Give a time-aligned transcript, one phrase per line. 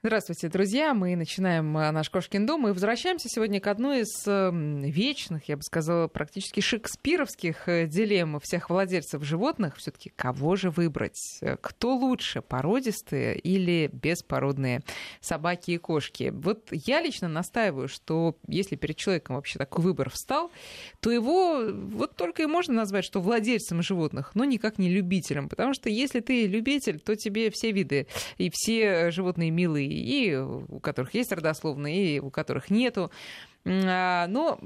[0.00, 0.94] Здравствуйте, друзья.
[0.94, 5.56] Мы начинаем э, наш Кошкин дом и возвращаемся сегодня к одной из эм, вечных, я
[5.56, 9.74] бы сказала, практически шекспировских э, дилемм всех владельцев животных.
[9.76, 11.18] все таки кого же выбрать?
[11.40, 14.82] Э, кто лучше, породистые или беспородные
[15.20, 16.32] собаки и кошки?
[16.32, 20.52] Вот я лично настаиваю, что если перед человеком вообще такой выбор встал,
[21.00, 25.48] то его вот только и можно назвать, что владельцем животных, но никак не любителем.
[25.48, 28.06] Потому что если ты любитель, то тебе все виды
[28.36, 33.10] и все животные милые и у которых есть родословные, и у которых нету.
[33.70, 34.58] А, но,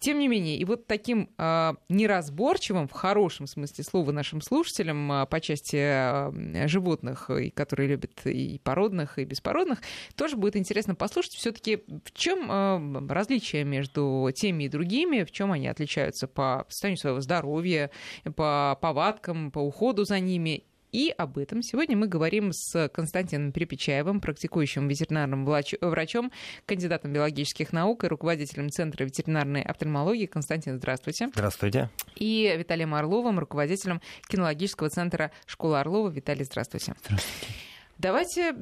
[0.00, 5.26] тем не менее, и вот таким а, неразборчивым, в хорошем смысле слова, нашим слушателям а,
[5.26, 9.80] по части животных, которые любят и породных, и беспородных,
[10.14, 15.68] тоже будет интересно послушать все-таки, в чем различие между теми и другими, в чем они
[15.68, 17.90] отличаются по состоянию своего здоровья,
[18.36, 24.20] по повадкам, по уходу за ними и об этом сегодня мы говорим с Константином Перепечаевым,
[24.20, 26.32] практикующим ветеринарным врачом,
[26.66, 30.26] кандидатом биологических наук и руководителем Центра ветеринарной офтальмологии.
[30.26, 31.28] Константин, здравствуйте.
[31.32, 31.90] Здравствуйте.
[32.16, 36.08] И Виталием Орловым, руководителем кинологического центра школы Орлова.
[36.10, 36.94] Виталий, здравствуйте.
[37.04, 37.54] Здравствуйте.
[37.98, 38.54] Давайте,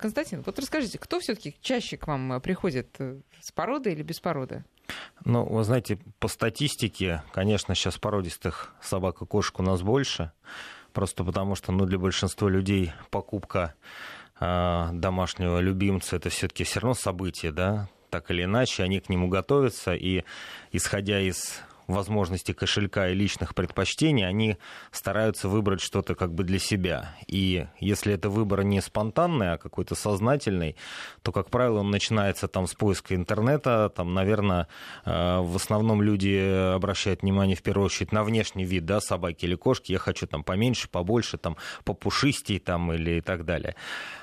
[0.00, 4.64] Константин, вот расскажите, кто все-таки чаще к вам приходит, э, с породы или без породы?
[5.24, 10.32] Ну, вы знаете, по статистике, конечно, сейчас породистых собак и кошек у нас больше
[10.92, 13.74] просто потому что ну, для большинства людей покупка
[14.40, 19.28] э, домашнего любимца это все-таки все равно событие, да, так или иначе, они к нему
[19.28, 20.24] готовятся, и
[20.72, 21.60] исходя из
[21.92, 24.56] возможности кошелька и личных предпочтений, они
[24.92, 27.16] стараются выбрать что-то как бы для себя.
[27.26, 30.76] И если это выбор не спонтанный, а какой-то сознательный,
[31.22, 33.92] то, как правило, он начинается там с поиска интернета.
[33.94, 34.68] Там, наверное,
[35.04, 39.54] э, в основном люди обращают внимание в первую очередь на внешний вид, да, собаки или
[39.54, 39.92] кошки.
[39.92, 43.74] Я хочу там поменьше, побольше, там, попушистей там или и так далее.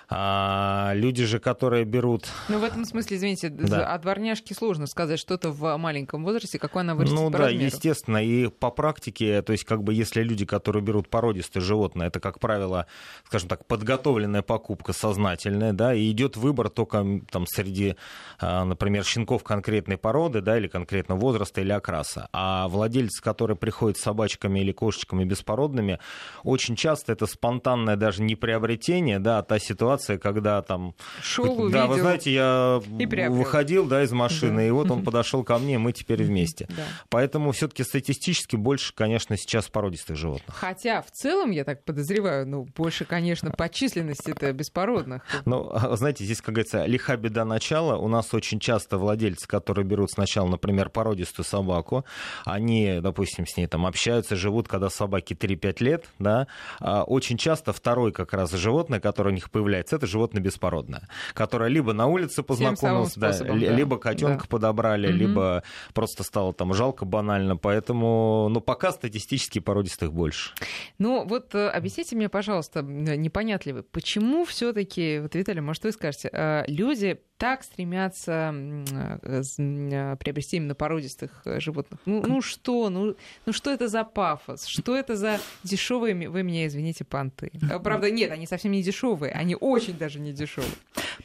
[0.09, 2.27] А люди же, которые берут...
[2.47, 3.93] Ну, в этом смысле, извините, да.
[3.93, 7.65] о дворняжке сложно сказать что-то в маленьком возрасте, какой она вырастет Ну по да, размеру.
[7.65, 8.23] естественно.
[8.23, 12.39] И по практике, то есть как бы если люди, которые берут породистые животные, это, как
[12.39, 12.87] правило,
[13.25, 17.95] скажем так, подготовленная покупка сознательная, да, и идет выбор только там среди,
[18.39, 22.29] а, например, щенков конкретной породы, да, или конкретного возраста или окраса.
[22.31, 25.99] А владельцы, которые приходят с собачками или кошечками беспородными,
[26.43, 30.93] очень часто это спонтанное даже не приобретение, да, а та ситуация, ситуация, когда там...
[31.21, 32.81] Шел, да, вы знаете, я
[33.29, 34.67] выходил да, из машины, да.
[34.67, 36.67] и вот он подошел ко мне, мы теперь вместе.
[36.69, 36.83] Да.
[37.09, 40.55] Поэтому все-таки статистически больше, конечно, сейчас породистых животных.
[40.55, 45.23] Хотя в целом, я так подозреваю, ну, больше, конечно, по численности это беспородных.
[45.45, 47.97] Ну, а, знаете, здесь, как говорится, лиха беда начала.
[47.97, 52.05] У нас очень часто владельцы, которые берут сначала, например, породистую собаку,
[52.45, 56.47] они, допустим, с ней там общаются, живут, когда собаке 3-5 лет, да,
[56.79, 61.07] а очень часто второй как раз животное, которое у них появляется, является, это животное беспородное,
[61.33, 64.47] которое либо на улице познакомилось, да, да, либо котенка да.
[64.49, 65.15] подобрали, угу.
[65.15, 67.57] либо просто стало там жалко банально.
[67.57, 70.51] Поэтому, ну, пока статистически породистых больше.
[70.99, 76.63] Ну, вот э, объясните мне, пожалуйста, непонятливо, почему все-таки, вот, Виталий, может, вы скажете, э,
[76.67, 81.99] люди так стремятся э, приобрести именно породистых животных.
[82.05, 83.15] Ну, ну что, ну,
[83.45, 84.65] ну что это за пафос?
[84.65, 87.51] Что это за дешевые, вы меня извините, понты?
[87.83, 90.71] Правда, нет, они совсем не дешевые, они очень даже не дешевые.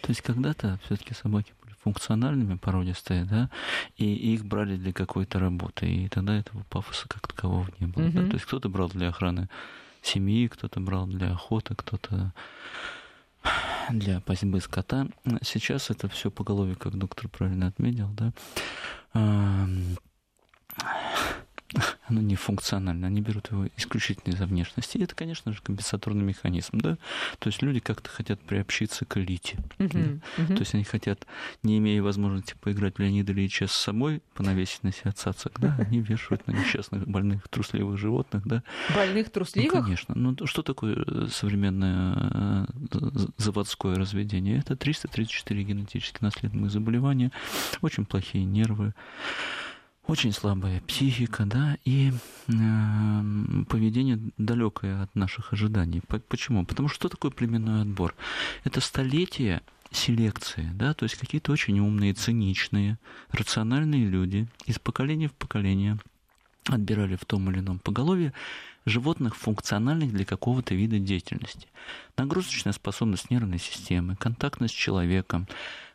[0.00, 3.50] То есть когда-то все-таки собаки были функциональными породистые, да,
[3.96, 8.04] и их брали для какой-то работы, и тогда этого пафоса как такового не было.
[8.04, 8.22] Mm-hmm.
[8.22, 8.26] Да?
[8.28, 9.48] То есть кто-то брал для охраны
[10.02, 12.32] семьи, кто-то брал для охоты, кто-то
[13.90, 15.08] для пасьбы скота.
[15.42, 18.32] Сейчас это все поголовье, как доктор правильно отметил, да,
[22.08, 24.98] оно не функционально, они берут его исключительно из-за внешности.
[24.98, 26.98] И это, конечно же, компенсаторный механизм, да.
[27.38, 29.56] То есть люди как-то хотят приобщиться к элите.
[29.78, 30.42] Uh-huh, да?
[30.42, 30.54] uh-huh.
[30.54, 31.26] То есть они хотят,
[31.62, 36.00] не имея возможности поиграть в Леонида Ильича с собой, понавесить на себя цацок, да, они
[36.00, 38.62] вешают на несчастных, больных, трусливых животных, да.
[38.94, 39.72] Больных, трусливых?
[39.72, 40.14] Ну, конечно.
[40.14, 43.00] Ну, что такое э, современное э,
[43.38, 44.58] заводское разведение?
[44.58, 47.30] Это 334 генетически наследуемых заболевания,
[47.80, 48.94] очень плохие нервы,
[50.06, 52.12] очень слабая психика, да, и
[52.48, 52.52] э,
[53.68, 56.02] поведение далекое от наших ожиданий.
[56.28, 56.66] Почему?
[56.66, 58.14] Потому что что такое племенной отбор?
[58.64, 59.62] Это столетия
[59.92, 62.98] селекции, да, то есть какие-то очень умные, циничные,
[63.30, 65.98] рациональные люди из поколения в поколение
[66.66, 68.32] отбирали в том или ином поголовье
[68.84, 71.68] животных функциональных для какого-то вида деятельности.
[72.16, 75.46] Нагрузочная способность нервной системы, контактность с человеком,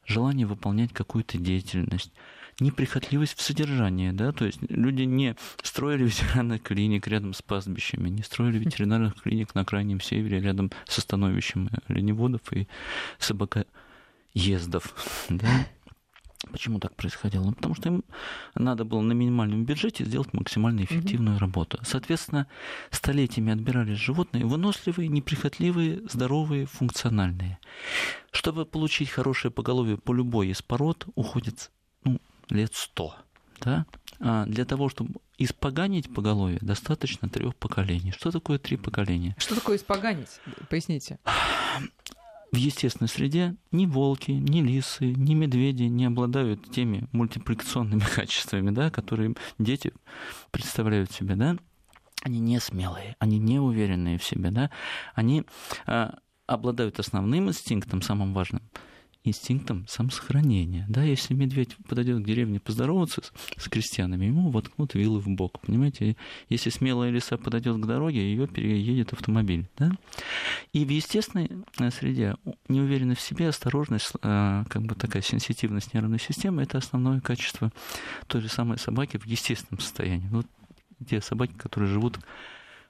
[0.05, 2.13] желание выполнять какую-то деятельность–
[2.59, 8.23] неприхотливость в содержании, да, то есть люди не строили ветеринарных клиник рядом с пастбищами, не
[8.23, 12.67] строили ветеринарных клиник на крайнем севере рядом с становищем оленеводов и
[13.19, 13.65] собака
[14.37, 14.93] переездов,
[15.29, 15.67] да,
[16.51, 17.43] Почему так происходило?
[17.45, 18.03] Ну, потому что им
[18.53, 21.41] надо было на минимальном бюджете сделать максимально эффективную mm-hmm.
[21.41, 21.79] работу.
[21.81, 22.45] Соответственно,
[22.91, 27.57] столетиями отбирались животные выносливые, неприхотливые, здоровые, функциональные.
[28.31, 31.71] Чтобы получить хорошее поголовье по любой из пород, уходит
[32.03, 32.19] ну,
[32.49, 33.15] лет сто.
[33.61, 33.85] Да?
[34.19, 38.11] А для того, чтобы испоганить поголовье, достаточно трех поколений.
[38.11, 39.35] Что такое три поколения?
[39.37, 40.39] Что такое испоганить?
[40.69, 41.19] Поясните
[42.51, 48.89] в естественной среде ни волки, ни лисы, ни медведи не обладают теми мультипликационными качествами, да,
[48.89, 49.93] которые дети
[50.51, 51.57] представляют себе, да,
[52.23, 54.71] они не смелые, они не уверенные в себе, да,
[55.13, 55.43] они
[55.85, 58.63] а, обладают основным инстинктом, самым важным,
[59.23, 60.85] инстинктом самосохранения.
[60.89, 65.59] Да, если медведь подойдет к деревне поздороваться с, с крестьянами, ему воткнут вилы в бок.
[65.61, 66.15] Понимаете,
[66.49, 69.67] если смелая лиса подойдет к дороге, ее переедет автомобиль.
[69.77, 69.91] Да?
[70.73, 71.49] И в естественной
[71.79, 72.35] э, среде
[72.67, 77.71] неуверенность в себе, осторожность, э, как бы такая сенситивность нервной системы это основное качество
[78.27, 80.27] той же самой собаки в естественном состоянии.
[80.29, 80.45] Вот
[81.07, 82.19] те собаки, которые живут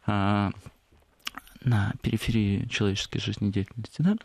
[0.05, 0.51] а,
[1.67, 4.15] на периферии человеческой жизнедеятельности, да,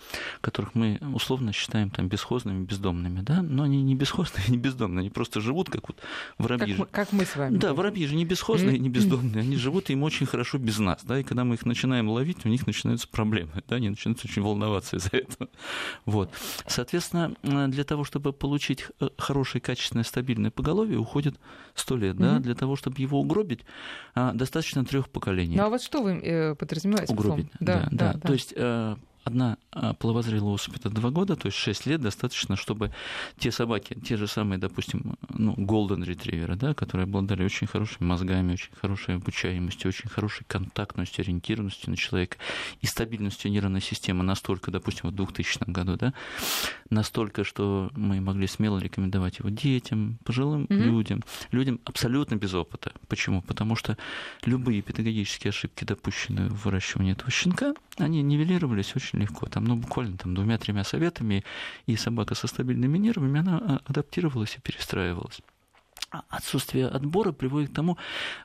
[0.40, 5.10] которых мы условно считаем там бесхозными, бездомными, да, но они не бесхозные, не бездомные, они
[5.10, 5.98] просто живут как вот
[6.38, 6.74] воробьи.
[6.74, 7.58] Как, мы, как мы с вами.
[7.58, 11.18] Да, воробьи же не бесхозные, не бездомные, они живут им очень хорошо без нас, да,
[11.18, 14.96] и когда мы их начинаем ловить, у них начинаются проблемы, да, они начинают очень волноваться
[14.96, 15.48] из-за этого.
[16.04, 16.30] Вот.
[16.66, 18.86] Соответственно, для того, чтобы получить
[19.18, 21.36] хорошее, качественное, стабильное поголовье, уходит
[21.74, 23.60] сто лет, да, для того, чтобы его угробить,
[24.14, 25.56] а, достаточно трех поколений.
[25.56, 27.12] Ну а вот что вы э, подразумеваете?
[27.12, 28.12] Угробить, да, да, да.
[28.14, 28.20] да.
[28.20, 32.56] То есть э, одна а, половозрелая особь это два года, то есть 6 лет достаточно,
[32.56, 32.92] чтобы
[33.38, 38.54] те собаки, те же самые, допустим, ну, golden ретриверы, да, которые обладали очень хорошими мозгами,
[38.54, 42.36] очень хорошей обучаемостью, очень хорошей контактностью, ориентированностью на человека
[42.80, 46.12] и стабильностью нервной системы настолько, допустим, в 2000 году, да,
[46.90, 50.82] настолько, что мы могли смело рекомендовать его детям, пожилым mm-hmm.
[50.82, 52.92] людям, людям абсолютно без опыта.
[53.08, 53.42] Почему?
[53.42, 53.96] Потому что
[54.44, 59.46] любые педагогические ошибки, допущенные в выращивании этого щенка, они нивелировались очень легко.
[59.46, 61.44] Там, ну, буквально там двумя-тремя советами,
[61.86, 65.40] и собака со стабильными нервами, она а, адаптировалась и перестраивалась.
[66.12, 67.96] А отсутствие отбора приводит к тому,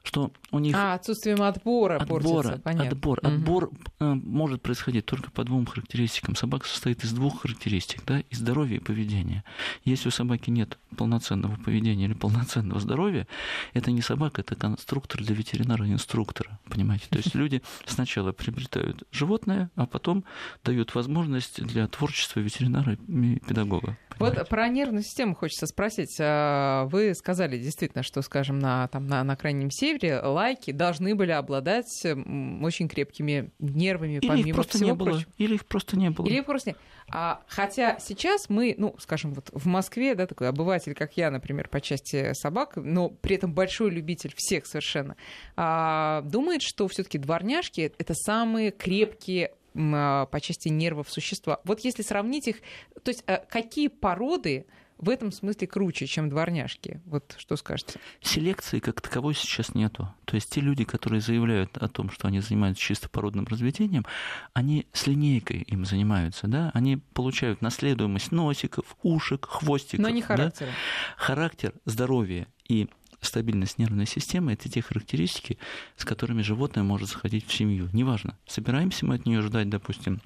[0.02, 0.74] что у них...
[0.74, 2.88] А, отсутствием отбора, отбора портится, понятно.
[2.88, 3.20] Отбор.
[3.20, 3.28] Угу.
[3.28, 6.36] Отбор э, может происходить только по двум характеристикам.
[6.36, 9.44] Собака состоит из двух характеристик, да, и здоровья, и поведения.
[9.84, 13.28] Если у собаки нет полноценного поведения или полноценного здоровья,
[13.74, 17.08] это не собака, это конструктор для ветеринара-инструктора, понимаете?
[17.10, 20.24] То есть люди сначала приобретают животное, а потом
[20.64, 23.98] дают возможность для творчества ветеринара и педагога.
[24.18, 24.40] Понимаете?
[24.40, 26.18] Вот про нервную систему хочется спросить.
[26.20, 31.32] А, вы сказали действительно, что, скажем, на, там, на, на крайнем севере лайки должны были
[31.32, 35.10] обладать очень крепкими нервами, Или помимо их просто всего не было.
[35.10, 35.32] прочего.
[35.38, 36.26] Или их просто не было.
[36.26, 36.76] Или их просто не
[37.10, 41.70] а, Хотя сейчас мы, ну, скажем, вот в Москве, да, такой обыватель, как я, например,
[41.70, 45.16] по части собак, но при этом большой любитель всех совершенно,
[45.56, 51.60] а, думает, что все таки дворняжки— это самые крепкие а, по части нервов существа.
[51.64, 52.58] Вот если сравнить их,
[53.04, 54.66] то есть а, какие породы
[54.98, 57.02] в этом смысле круче, чем дворняжки.
[57.06, 58.00] Вот что скажете?
[58.22, 60.14] Селекции как таковой сейчас нету.
[60.26, 64.06] То есть те люди, которые заявляют о том, что они занимаются чисто породным разведением,
[64.54, 66.72] они с линейкой им занимаются, да?
[66.74, 70.04] Они получают наследуемость носиков, ушек, хвостиков.
[70.04, 70.70] Но не характера.
[70.70, 71.24] Да?
[71.24, 72.88] Характер, здоровье и
[73.22, 75.58] стабильность нервной системы– это те характеристики,
[75.96, 77.90] с которыми животное может заходить в семью.
[77.94, 80.22] Неважно, собираемся мы от нее ждать, допустим,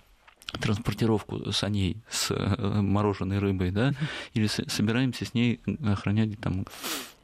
[0.59, 3.93] транспортировку саней с э, мороженой рыбой, да,
[4.33, 6.65] или собираемся с ней охранять там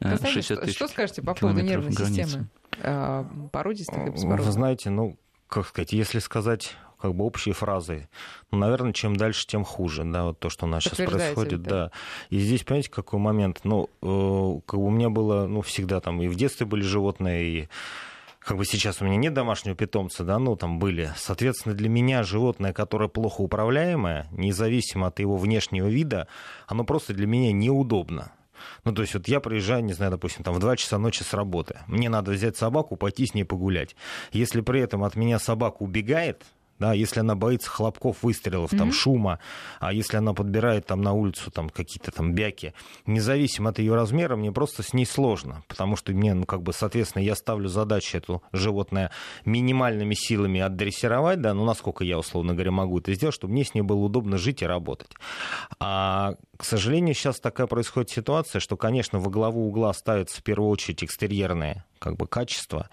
[0.01, 2.23] 60 э, тысяч Что скажете по поводу нервной границы.
[2.23, 2.47] системы?
[2.79, 4.45] Э, породистых и беспородных?
[4.45, 8.09] Вы знаете, ну, как сказать, если сказать как бы общие фразы.
[8.51, 11.69] Ну, наверное, чем дальше, тем хуже, да, вот то, что у нас сейчас происходит, да.
[11.69, 11.91] да.
[12.29, 16.21] И здесь, понимаете, какой момент, ну, э, как бы у меня было, ну, всегда там
[16.21, 17.69] и в детстве были животные, и
[18.47, 21.11] как бы сейчас у меня нет домашнего питомца, да, ну там были.
[21.17, 26.29] Соответственно, для меня животное, которое плохо управляемое, независимо от его внешнего вида,
[26.65, 28.31] оно просто для меня неудобно.
[28.85, 31.33] Ну, то есть вот я приезжаю, не знаю, допустим, там в 2 часа ночи с
[31.33, 31.79] работы.
[31.87, 33.97] Мне надо взять собаку, пойти с ней погулять.
[34.31, 36.45] Если при этом от меня собака убегает,
[36.79, 38.77] да, если она боится хлопков, выстрелов, mm-hmm.
[38.77, 39.39] там, шума,
[39.79, 42.73] а если она подбирает там на улицу там какие-то там бяки,
[43.05, 46.73] независимо от ее размера, мне просто с ней сложно, потому что мне, ну, как бы,
[46.73, 49.11] соответственно, я ставлю задачу эту животное
[49.45, 53.73] минимальными силами отдрессировать, да, ну, насколько я, условно говоря, могу это сделать, чтобы мне с
[53.73, 55.11] ней было удобно жить и работать.
[55.79, 60.69] А, к сожалению, сейчас такая происходит ситуация, что, конечно, во главу угла ставится в первую
[60.69, 62.89] очередь экстерьерное как бы качество,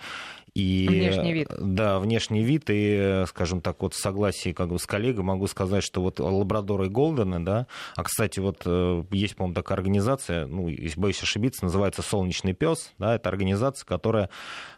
[0.54, 1.48] И, внешний вид.
[1.58, 2.64] Да, внешний вид.
[2.68, 6.86] И, скажем так, вот в согласии как бы с коллегой могу сказать, что вот лабрадоры
[6.86, 11.64] и голдены, да, а, кстати, вот э, есть, по-моему, такая организация, ну, если боюсь ошибиться,
[11.64, 14.30] называется «Солнечный пес», да, это организация, которая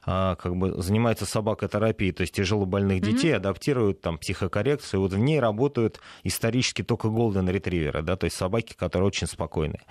[0.04, 3.36] а, как бы занимается собакотерапией, то есть тяжело больных детей mm-hmm.
[3.36, 8.74] адаптируют там психокоррекцию, вот в ней работают исторически только голден ретриверы, да, то есть собаки,
[8.74, 9.82] которые очень спокойные.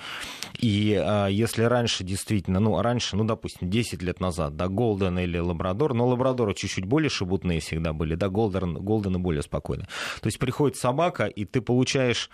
[0.57, 5.37] И а, если раньше действительно, ну, раньше, ну, допустим, 10 лет назад, да, голден или
[5.37, 9.87] лабрадор, но лабрадоры чуть-чуть более шебутные всегда были, да, голден, голдены более спокойные.
[10.21, 12.29] То есть приходит собака, и ты получаешь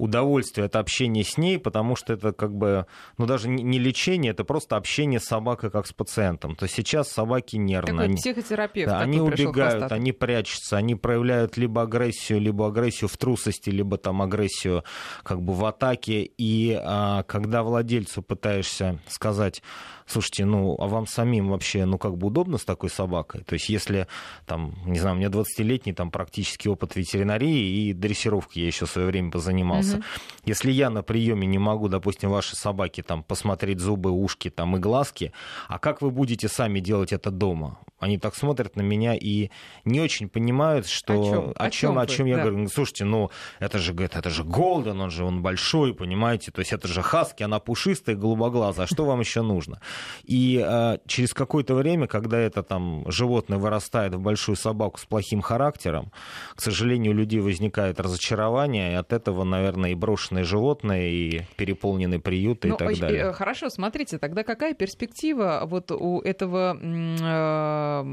[0.00, 2.86] удовольствие от общения с ней, потому что это как бы,
[3.18, 6.56] ну даже не лечение, это просто общение с собакой как с пациентом.
[6.56, 7.92] То сейчас собаки нервные.
[7.92, 8.90] Такой они, психотерапевт.
[8.90, 14.22] Да, они убегают, они прячутся, они проявляют либо агрессию, либо агрессию в трусости, либо там
[14.22, 14.84] агрессию
[15.22, 16.22] как бы в атаке.
[16.38, 19.62] И а, когда владельцу пытаешься сказать
[20.10, 23.42] слушайте, ну, а вам самим вообще, ну, как бы удобно с такой собакой?
[23.42, 24.06] То есть, если,
[24.46, 28.90] там, не знаю, у меня 20-летний там практически опыт ветеринарии и дрессировки я еще в
[28.90, 29.96] свое время позанимался.
[29.96, 30.04] Угу.
[30.46, 34.80] Если я на приеме не могу, допустим, вашей собаке там посмотреть зубы, ушки там и
[34.80, 35.32] глазки,
[35.68, 37.78] а как вы будете сами делать это дома?
[37.98, 39.50] Они так смотрят на меня и
[39.84, 42.42] не очень понимают, что о чем, о чем, о чем я да.
[42.42, 42.58] говорю.
[42.58, 46.60] «Ну, слушайте, ну это же, говорит, это же Голден, он же он большой, понимаете, то
[46.60, 49.80] есть это же Хаски, она пушистая, голубоглазая, а что вам еще нужно?
[50.24, 55.40] И э, через какое-то время, когда это там животное вырастает в большую собаку с плохим
[55.40, 56.12] характером,
[56.54, 62.20] к сожалению, у людей возникает разочарование, и от этого, наверное, и брошенные животные, и переполненные
[62.20, 63.22] приюты ну, и так далее.
[63.22, 68.04] Э, хорошо, смотрите, тогда какая перспектива вот у этого э,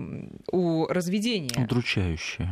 [0.51, 1.63] у разведения.
[1.63, 2.49] Удручающее.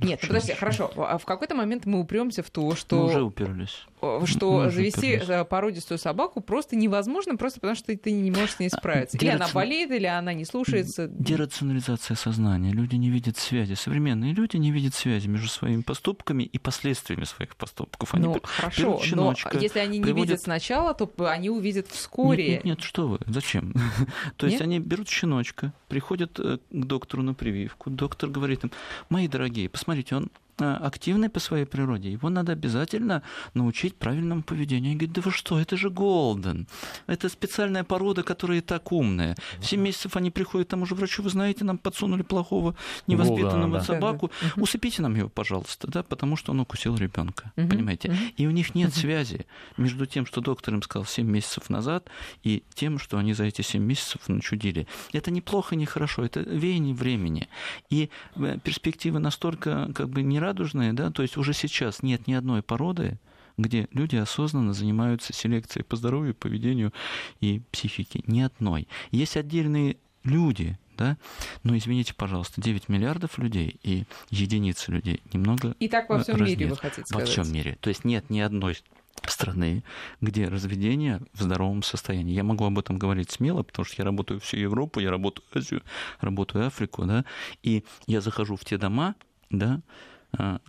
[0.00, 0.90] Нет, ну подожди, хорошо.
[0.96, 2.96] А в какой-то момент мы упремся в то, что...
[2.96, 3.86] Мы уже уперлись.
[4.26, 5.28] Что мы завести уперлись.
[5.28, 9.18] Э, породистую собаку просто невозможно, просто потому что ты не можешь с ней справиться.
[9.18, 9.36] Дераци...
[9.36, 11.08] Или она болеет, или она не слушается.
[11.08, 12.70] Дерационализация сознания.
[12.70, 13.74] Люди не видят связи.
[13.74, 18.14] Современные люди не видят связи между своими поступками и последствиями своих поступков.
[18.14, 20.28] Они ну, хорошо, но если они не приводят...
[20.28, 22.44] видят сначала, то они увидят вскоре.
[22.44, 23.74] Нет, нет, нет что вы, зачем?
[24.36, 28.70] то есть они берут щеночка, приходят э, к доктору на прививку, доктор говорит им,
[29.08, 30.28] мои дорогие, посмотрите, смотрите, он
[30.60, 33.22] активный по своей природе, его надо обязательно
[33.54, 34.90] научить правильному поведению.
[34.90, 36.66] Они говорят, да вы что, это же Голден.
[37.06, 39.36] Это специальная порода, которая и так умная.
[39.58, 42.74] В 7 месяцев они приходят к тому же врачу, вы знаете, нам подсунули плохого,
[43.06, 43.80] невоспитанного Голден, да.
[43.82, 44.30] собаку.
[44.42, 44.62] Да, да.
[44.62, 47.52] Усыпите нам его, пожалуйста, да, потому что он укусил ребенка.
[47.56, 47.68] Угу.
[47.68, 48.08] Понимаете?
[48.08, 48.18] Угу.
[48.36, 48.98] И у них нет угу.
[48.98, 49.46] связи
[49.76, 52.08] между тем, что доктор им сказал 7 месяцев назад,
[52.42, 54.86] и тем, что они за эти 7 месяцев начудили.
[55.12, 57.48] Это неплохо, не хорошо, это веяние времени.
[57.90, 62.32] И э, перспективы настолько как бы не радужные, да, то есть уже сейчас нет ни
[62.32, 63.18] одной породы,
[63.58, 66.92] где люди осознанно занимаются селекцией по здоровью, поведению
[67.40, 68.22] и психике.
[68.26, 68.88] Ни одной.
[69.10, 71.16] Есть отдельные люди, да?
[71.64, 76.68] Но извините, пожалуйста, 9 миллиардов людей и единицы людей немного И так во всем мире,
[76.68, 77.28] вы хотите сказать?
[77.28, 77.76] Во всем мире.
[77.80, 78.78] То есть нет ни одной
[79.26, 79.82] страны,
[80.20, 82.32] где разведение в здоровом состоянии.
[82.32, 85.82] Я могу об этом говорить смело, потому что я работаю всю Европу, я работаю Азию,
[86.20, 87.24] работаю Африку, да,
[87.64, 89.16] и я захожу в те дома,
[89.50, 89.80] да,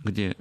[0.04, 0.36] где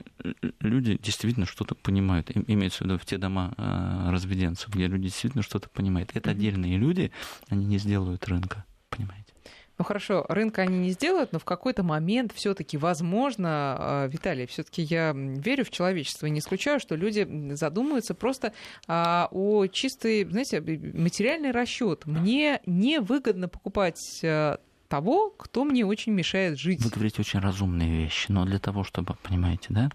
[0.61, 2.31] люди действительно что-то понимают.
[2.47, 6.11] Имеется в виду в те дома а, разведенцев, где люди действительно что-то понимают.
[6.13, 7.11] Это отдельные люди,
[7.49, 9.33] они не сделают рынка, понимаете?
[9.77, 14.81] Ну хорошо, рынка они не сделают, но в какой-то момент все-таки возможно, а, Виталий, все-таки
[14.81, 18.53] я верю в человечество и не исключаю, что люди задумаются просто
[18.87, 22.05] о чистой, знаете, материальный расчет.
[22.05, 24.21] Мне невыгодно покупать
[24.89, 26.81] того, кто мне очень мешает жить.
[26.83, 29.89] Вы говорите очень разумные вещи, но для того, чтобы, понимаете, да,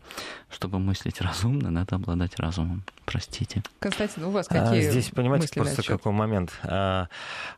[0.49, 2.85] чтобы мыслить разумно, надо обладать разумом.
[3.05, 3.63] Простите.
[3.81, 6.53] Константин, у вас а, какие а, Здесь, понимаете, просто какой момент.
[6.63, 7.09] А,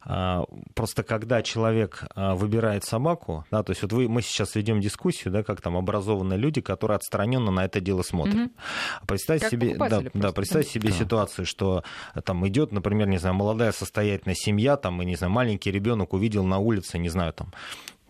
[0.03, 5.33] а, просто когда человек выбирает собаку, да, то есть вот вы, мы сейчас ведем дискуссию,
[5.33, 8.35] да, как там образованные люди, которые отстраненно на это дело смотрят.
[8.37, 8.51] Угу.
[9.07, 10.95] Представьте как себе, да, да, представьте себе да.
[10.95, 11.85] ситуацию, что
[12.25, 16.45] там идет, например, не знаю, молодая состоятельная семья, там, и, не знаю, маленький ребенок увидел
[16.45, 17.53] на улице, не знаю, знаю, там,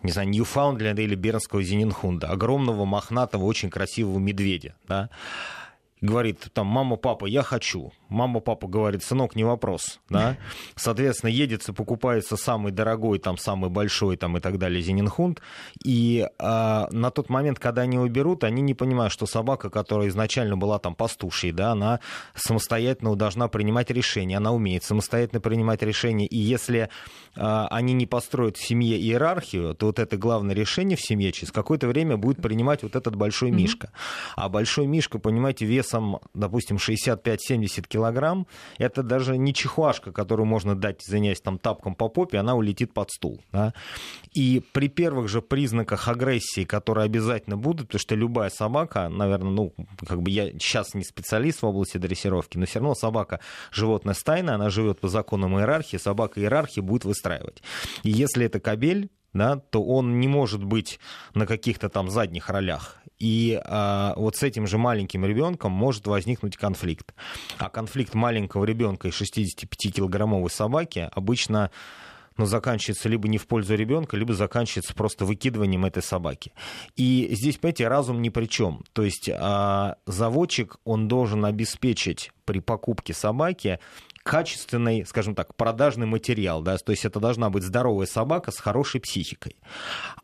[0.03, 5.09] не знаю, Ньюфаундленда или Бернского Зенинхунда, огромного, мохнатого, очень красивого медведя, да,
[6.01, 7.91] говорит там, мама, папа, я хочу.
[8.09, 10.37] Мама, папа говорит, сынок, не вопрос, да.
[10.75, 15.41] Соответственно, едется, покупается самый дорогой, там, самый большой, там, и так далее, Зенинхунд.
[15.83, 20.09] И а, на тот момент, когда они его берут, они не понимают, что собака, которая
[20.09, 21.99] изначально была там пастушей, да, она
[22.35, 26.27] самостоятельно должна принимать решения, она умеет самостоятельно принимать решения.
[26.27, 26.89] И если
[27.35, 31.51] а, они не построят в семье иерархию, то вот это главное решение в семье через
[31.51, 33.91] какое-то время будет принимать вот этот большой мишка.
[34.35, 40.75] А большой мишка, понимаете, вес весом, допустим, 65-70 килограмм, это даже не чихуашка, которую можно
[40.75, 43.41] дать, извиняюсь, там тапком по попе, она улетит под стул.
[43.51, 43.73] Да?
[44.33, 49.73] И при первых же признаках агрессии, которые обязательно будут, потому что любая собака, наверное, ну,
[50.05, 53.39] как бы я сейчас не специалист в области дрессировки, но все равно собака
[53.71, 57.61] животное стайное, она живет по законам иерархии, собака иерархии будет выстраивать.
[58.03, 60.99] И если это кабель, да, то он не может быть
[61.33, 62.97] на каких-то там задних ролях.
[63.19, 67.13] И а, вот с этим же маленьким ребенком может возникнуть конфликт.
[67.57, 71.71] А конфликт маленького ребенка и 65-килограммовой собаки обычно
[72.37, 76.53] но заканчивается либо не в пользу ребенка, либо заканчивается просто выкидыванием этой собаки.
[76.95, 78.83] И здесь, понимаете, разум ни при чем.
[78.93, 83.79] То есть а, заводчик, он должен обеспечить при покупке собаки
[84.27, 88.99] качественный, скажем так, продажный материал, да, то есть это должна быть здоровая собака с хорошей
[88.99, 89.55] психикой.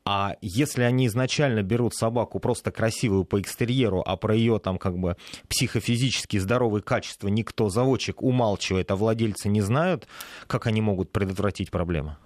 [0.03, 4.97] А если они изначально берут собаку просто красивую по экстерьеру, а про ее там как
[4.97, 5.15] бы
[5.47, 10.07] психофизически здоровые качества никто, заводчик умалчивает, а владельцы не знают,
[10.47, 12.17] как они могут предотвратить проблему?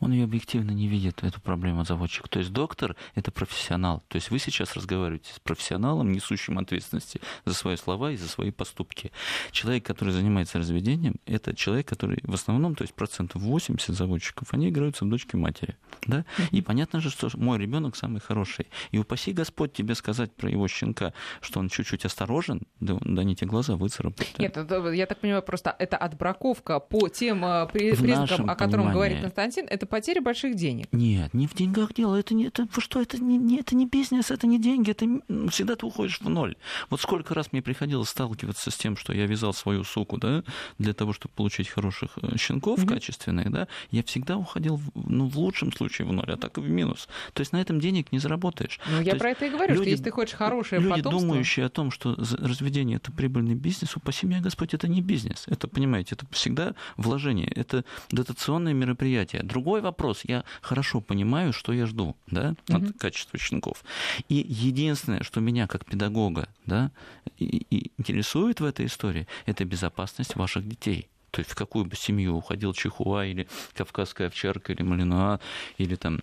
[0.00, 2.28] Он ее объективно не видит, эту проблему заводчик.
[2.28, 4.02] То есть доктор— это профессионал.
[4.08, 8.50] То есть вы сейчас разговариваете с профессионалом, несущим ответственности за свои слова и за свои
[8.50, 9.12] поступки.
[9.50, 14.68] Человек, который занимается разведением, это человек, который в основном, то есть процентов 80 заводчиков, они
[14.68, 15.76] играются в дочки матери.
[16.06, 16.24] Да?
[16.50, 18.66] И понятно же, что мой ребенок самый хороший.
[18.90, 23.34] И упаси Господь тебе сказать про его щенка, что он чуть-чуть осторожен, да, да не
[23.36, 24.38] те глаза выцарапают.
[24.38, 29.20] Нет, это, я так понимаю, просто это отбраковка по тем э, признакам, о котором говорит
[29.20, 30.88] Константин, это потеря больших денег.
[30.92, 32.16] Нет, не в деньгах дело.
[32.16, 35.06] Это не, это, что, это не, не, это не бизнес, это не деньги, это
[35.50, 36.56] всегда ты уходишь в ноль.
[36.90, 40.42] Вот сколько раз мне приходилось сталкиваться с тем, что я вязал свою суку, да,
[40.78, 42.88] для того, чтобы получить хороших э, щенков mm-hmm.
[42.88, 46.68] качественных, да, я всегда уходил, ну, в лучшем случае в ноль, а так и в
[46.68, 47.08] минус.
[47.32, 48.80] То есть на этом денег не заработаешь.
[48.90, 51.20] Ну, я То про это и говорю, люди, что если ты хочешь хорошее люди, потомство...
[51.20, 55.44] думающие о том, что разведение это прибыльный бизнес, упаси меня Господь, это не бизнес.
[55.46, 59.42] Это, понимаете, это всегда вложение, это дотационное мероприятие.
[59.44, 62.98] Другой вопрос, я хорошо понимаю, что я жду, да, от mm-hmm.
[62.98, 63.84] качества щенков.
[64.28, 66.90] И единственное, что меня как педагога, да,
[67.38, 71.08] и, и интересует в этой истории, это безопасность ваших детей.
[71.30, 75.40] То есть в какую бы семью уходил Чихуа или Кавказская овчарка или Малинуа
[75.78, 76.20] или там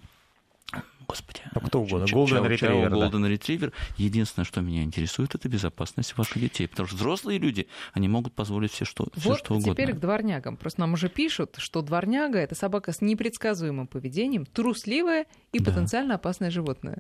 [1.12, 1.42] господи.
[1.54, 2.08] А кто угодно.
[2.12, 2.90] Голден ретривер.
[2.90, 3.74] Голден ретривер.
[3.98, 6.68] Единственное, что меня интересует, это безопасность ваших детей.
[6.68, 9.74] Потому что взрослые люди, они могут позволить все, что, все, вот что угодно.
[9.74, 10.56] теперь к дворнягам.
[10.58, 15.72] Просто нам уже пишут, что дворняга— это собака с непредсказуемым поведением, трусливая и да.
[15.72, 17.00] потенциально опасное животное.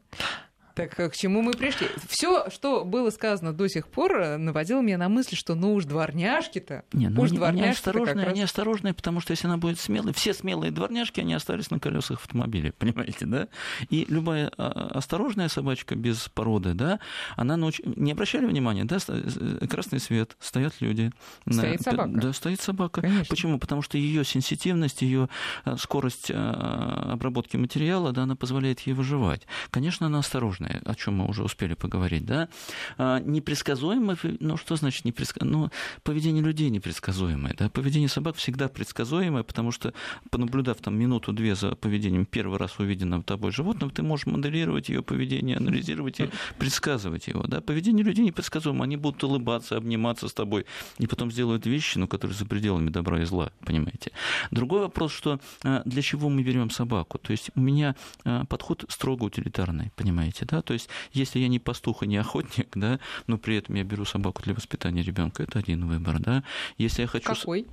[0.73, 1.88] Так к чему мы пришли?
[2.07, 5.86] Все, что было сказано до сих пор, э, наводило меня на мысль, что ну уж
[5.86, 6.84] дворняжки-то.
[6.93, 8.34] Не, ну уж дворняжки они осторожные, раз...
[8.34, 12.19] они осторожные, потому что если она будет смелой, все смелые дворняжки, они остались на колесах
[12.19, 13.47] автомобиля, понимаете, да?
[13.89, 16.99] И любая а, осторожная собачка без породы, да,
[17.36, 17.81] она науч...
[17.84, 21.12] не обращали внимания, да, э, красный свет, стоят люди.
[21.49, 21.91] Стоит на...
[21.91, 22.12] собака.
[22.13, 23.01] Да, стоит собака.
[23.01, 23.25] Конечно.
[23.29, 23.60] Почему?
[23.60, 25.29] Потому что ее сенситивность, ее
[25.65, 29.47] э, скорость обработки материала, да, она позволяет ей выживать.
[29.69, 32.50] Конечно, она осторожна сложное, о чем мы уже успели поговорить, да,
[32.97, 35.63] а, непредсказуемое, ну что значит непредсказуемое?
[35.63, 35.69] Ну,
[36.04, 39.93] поведение людей непредсказуемое, да, поведение собак всегда предсказуемое, потому что,
[40.30, 45.58] понаблюдав там минуту-две за поведением первый раз увиденного тобой животного, ты можешь моделировать ее поведение,
[45.58, 50.65] анализировать и предсказывать его, да, поведение людей непредсказуемо, они будут улыбаться, обниматься с тобой,
[51.00, 54.12] и потом сделают вещи, ну, которые за пределами добра и зла, понимаете.
[54.52, 58.86] Другой вопрос, что а, для чего мы берем собаку, то есть у меня а, подход
[58.89, 63.38] строго утилитарный, понимаете, да, то есть если я не пастух и не охотник, да, но
[63.38, 66.44] при этом я беру собаку для воспитания ребенка, это один выбор, да.
[66.78, 67.26] Если я хочу...
[67.26, 67.66] Какой?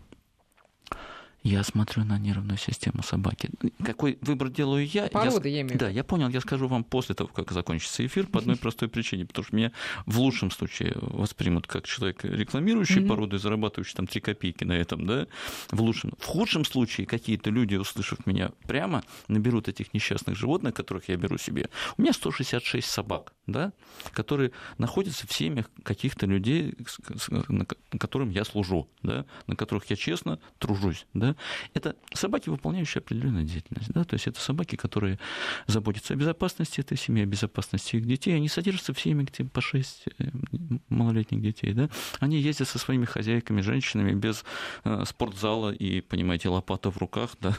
[1.48, 3.48] Я смотрю на нервную систему собаки.
[3.82, 5.06] Какой выбор делаю я?
[5.06, 8.26] Породы, я, я имею Да, я понял, я скажу вам после того, как закончится эфир,
[8.26, 9.72] по одной простой причине, потому что меня
[10.04, 13.08] в лучшем случае воспримут как человек, рекламирующий mm-hmm.
[13.08, 15.26] породу и зарабатывающий там 3 копейки на этом, да,
[15.70, 16.12] в лучшем.
[16.18, 21.38] В худшем случае какие-то люди, услышав меня прямо, наберут этих несчастных животных, которых я беру
[21.38, 21.70] себе.
[21.96, 23.72] У меня 166 собак, да,
[24.12, 26.76] которые находятся в семьях каких-то людей,
[27.98, 31.37] которым я служу, да, на которых я честно тружусь, да,
[31.74, 33.92] это собаки, выполняющие определенную деятельность.
[33.92, 34.05] Да?
[34.05, 35.18] То есть это собаки, которые
[35.66, 38.35] заботятся о безопасности этой семьи, о безопасности их детей.
[38.35, 40.29] Они содержатся в семье, где по шесть э,
[40.88, 41.72] малолетних детей.
[41.72, 41.88] Да?
[42.20, 44.44] Они ездят со своими хозяйками, женщинами, без
[44.85, 47.57] э, спортзала и, понимаете, лопата в руках, да?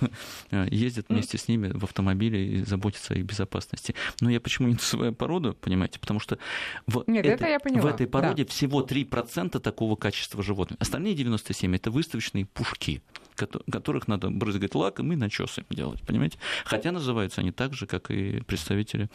[0.51, 3.95] Э, ездят вместе с ними в автомобиле и заботятся о их безопасности.
[4.21, 5.99] Но я почему не называю породу, понимаете?
[5.99, 6.37] Потому что
[6.87, 7.81] в, Нет, это, это я поняла.
[7.81, 8.51] в этой породе да.
[8.51, 10.79] всего 3% такого качества животных.
[10.79, 13.01] Остальные 97% это выставочные пушки
[13.39, 16.37] которых надо брызгать лаком и начесы делать, понимаете?
[16.65, 19.09] Хотя называются они так же, как и представители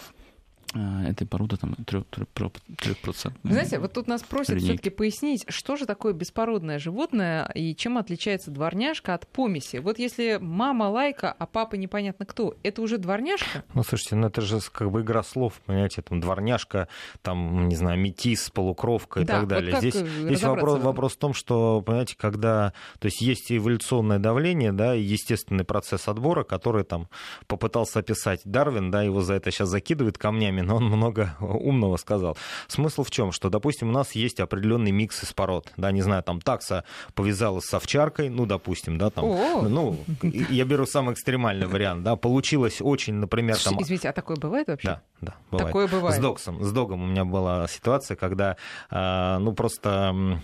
[0.73, 3.33] этой породы там 3%.
[3.43, 7.99] Вы знаете, вот тут нас просят все-таки пояснить, что же такое беспородное животное и чем
[7.99, 9.79] отличается дворняжка от помеси.
[9.79, 13.65] Вот если мама лайка, а папа непонятно кто, это уже дворняжка?
[13.75, 16.89] Ну, слушайте, ну это же как бы игра слов, понимаете, там дворняжка,
[17.23, 19.73] там, не знаю, метис, полукровка и да, так далее.
[19.73, 24.73] Вот здесь здесь вопрос, вопрос в том, что, понимаете, когда, то есть есть эволюционное давление,
[24.73, 27.09] да, и естественный процесс отбора, который там
[27.47, 32.37] попытался описать Дарвин, да, его за это сейчас закидывают камнями, но он много умного сказал.
[32.69, 33.33] Смысл в чем?
[33.33, 35.73] Что, допустим, у нас есть определенный микс из пород.
[35.77, 39.63] Да, не знаю, там такса повязалась с овчаркой, ну, допустим, да, там, О!
[39.63, 43.81] ну, я беру самый экстремальный вариант, да, получилось очень, например, там...
[43.81, 44.89] Извините, а такое бывает вообще?
[44.89, 45.69] Да, да, бывает.
[45.69, 46.17] Такое бывает.
[46.17, 48.57] С Доксом, с Догом у меня была ситуация, когда,
[48.91, 50.41] а, ну, просто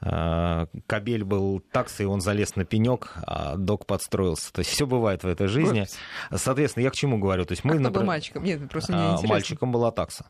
[0.00, 4.52] кабель был таксой, он залез на пенек, а док подстроился.
[4.52, 5.86] То есть все бывает в этой жизни.
[6.34, 7.44] Соответственно, я к чему говорю?
[7.44, 8.44] То есть мы, а кто например, был мальчиком?
[8.44, 9.28] Нет, просто не а, интересно.
[9.28, 10.26] Мальчиком была такса.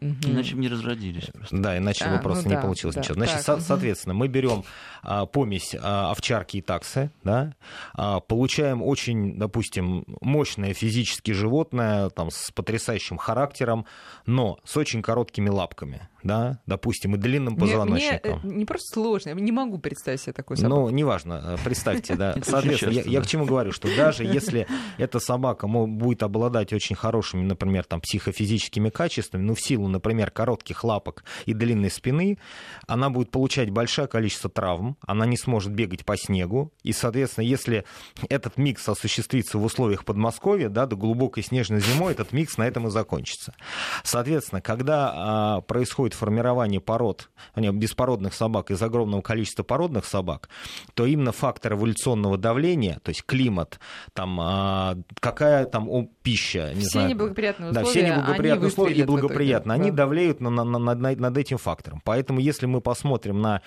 [0.00, 0.30] Угу.
[0.30, 1.26] Иначе бы не разродились.
[1.26, 1.56] Просто.
[1.56, 3.14] Да, иначе а, бы просто ну не да, получилось да, ничего.
[3.14, 3.62] Значит, так, со- угу.
[3.62, 4.64] соответственно, мы берем
[5.02, 7.54] а, помесь а, овчарки и таксы, да,
[7.94, 13.86] а, получаем очень, допустим, мощное физически животное, там, с потрясающим характером,
[14.26, 18.40] но с очень короткими лапками да, допустим, и длинным позвоночником.
[18.40, 20.82] Мне, мне не просто сложно, я не могу представить себе такую собаку.
[20.82, 22.34] Ну, неважно, э, представьте, да.
[22.42, 27.44] Соответственно, я, я к чему говорю, что даже если эта собака будет обладать очень хорошими,
[27.44, 32.38] например, там, психофизическими качествами, ну, в силу, например, коротких лапок и длинной спины,
[32.86, 37.84] она будет получать большое количество травм, она не сможет бегать по снегу, и, соответственно, если
[38.28, 42.86] этот микс осуществится в условиях Подмосковья, да, до глубокой снежной зимой, этот микс на этом
[42.88, 43.54] и закончится.
[44.02, 50.48] Соответственно, когда а, происходит происходит формирование пород, беспородных собак из огромного количества породных собак,
[50.94, 53.78] то именно фактор эволюционного давления, то есть климат,
[54.14, 58.94] там, а, какая там о, пища, не все знаю, неблагоприятные условия, да, все неблагоприятные условия
[58.94, 59.96] и благоприятно, итоге, они да.
[59.96, 62.00] давлеют на, на, на, над этим фактором.
[62.04, 63.60] Поэтому если мы посмотрим на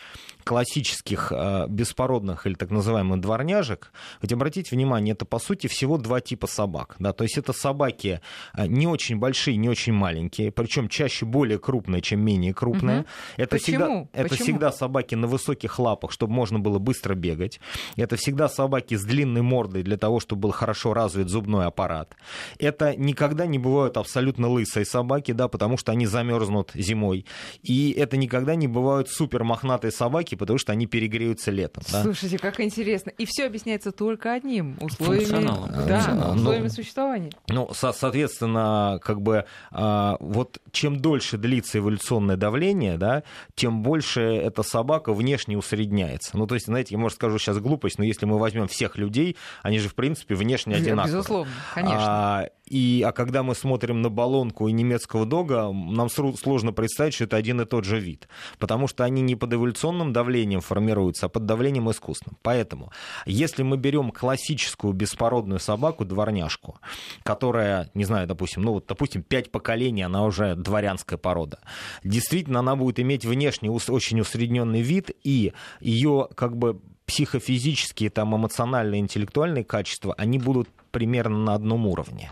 [0.44, 6.22] классических э, беспородных или так называемых дворняжек, ведь обратите внимание, это по сути всего два
[6.22, 6.96] типа собак.
[7.00, 7.14] Да?
[7.14, 8.22] То есть это собаки
[8.54, 13.02] э, не очень большие, не очень маленькие, причем чаще более крупные, чем менее крупные.
[13.02, 13.08] Угу.
[13.38, 13.78] Это, Почему?
[13.78, 14.46] Всегда, это Почему?
[14.46, 17.60] всегда собаки на высоких лапах, чтобы можно было быстро бегать.
[17.96, 22.16] Это всегда собаки с длинной мордой для того, чтобы был хорошо развит зубной аппарат.
[22.60, 27.26] Это никогда не бывают абсолютно лысые собаки, да, потому что они замерзнут зимой.
[27.62, 31.84] И это никогда не бывают супер мохнатые собаки, потому что они перегреются летом.
[31.92, 32.04] Да?
[32.04, 33.12] Слушайте, как интересно.
[33.18, 35.46] И все объясняется только одним условиями,
[35.88, 37.32] да, условиями ну, существования.
[37.48, 43.24] Ну, со- соответственно, как бы а, вот чем дольше длится эволюционное давление, да,
[43.56, 46.38] тем больше эта собака внешне усредняется.
[46.38, 49.38] Ну, то есть, знаете, я, может, скажу сейчас глупость, но если мы возьмем всех людей,
[49.62, 51.18] они же, в принципе, внешне одинаковые.
[51.18, 51.98] Безусловно, конечно.
[52.00, 57.26] А, и, а когда мы смотрим на баллонку и немецкого дога, нам сложно представить, что
[57.26, 58.30] это один и тот же вид.
[58.60, 62.38] Потому что они не под эволюционным давлением формируются, а под давлением искусственным.
[62.42, 62.90] Поэтому,
[63.26, 66.80] если мы берем классическую беспородную собаку, дворняжку,
[67.24, 71.60] которая, не знаю, допустим, ну вот, допустим, пять поколений, она уже дворянская порода,
[72.06, 79.02] действительно, она будет иметь внешне очень усредненный вид, и ее как бы психофизические, там, эмоциональные,
[79.02, 82.32] интеллектуальные качества, они будут примерно на одном уровне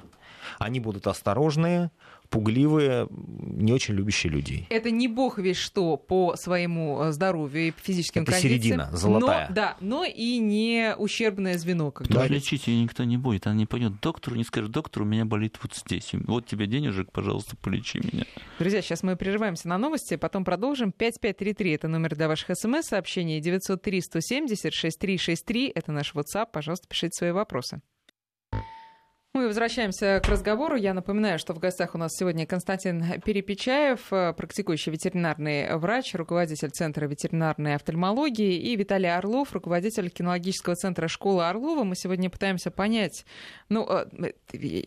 [0.60, 1.92] они будут осторожные,
[2.30, 4.68] пугливые, не очень любящие людей.
[4.70, 8.54] Это не бог весь что по своему э, здоровью и физическим Это кондициям.
[8.54, 9.48] середина, золотая.
[9.50, 11.92] Но, да, но и не ущербное звено.
[11.92, 13.48] Как да, лечить ее никто не будет.
[13.48, 16.12] Она не пойдет к доктору, не скажет, доктор, у меня болит вот здесь.
[16.14, 18.26] Вот тебе денежек, пожалуйста, полечи меня.
[18.60, 20.92] Друзья, сейчас мы прерываемся на новости, потом продолжим.
[20.92, 23.40] 5533 это номер для ваших смс-сообщений.
[23.40, 26.48] 903 170 6363 это наш WhatsApp.
[26.52, 27.82] Пожалуйста, пишите свои вопросы.
[29.36, 30.76] Мы возвращаемся к разговору.
[30.76, 36.72] Я напоминаю, что в гостях у нас сегодня Константин Перепечаев, э, практикующий ветеринарный врач, руководитель
[36.72, 41.84] Центра ветеринарной офтальмологии, и Виталий Орлов, руководитель кинологического центра школы Орлова.
[41.84, 43.24] Мы сегодня пытаемся понять,
[43.70, 44.34] ну, э,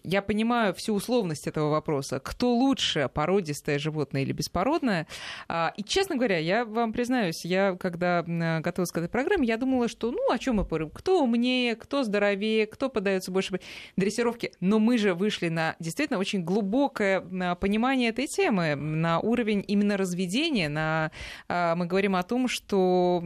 [0.02, 2.18] я понимаю всю условность этого вопроса.
[2.18, 5.06] Кто лучше, породистое животное или беспородное?
[5.46, 9.86] А, и, честно говоря, я вам признаюсь, я, когда готовилась к этой программе, я думала,
[9.86, 10.90] что, ну, о чем мы поговорим?
[10.90, 13.60] Кто умнее, кто здоровее, кто подается больше
[13.96, 17.20] дрессировки формулировки, но мы же вышли на действительно очень глубокое
[17.56, 21.10] понимание этой темы, на уровень именно разведения, на,
[21.48, 23.22] а, мы говорим о том, что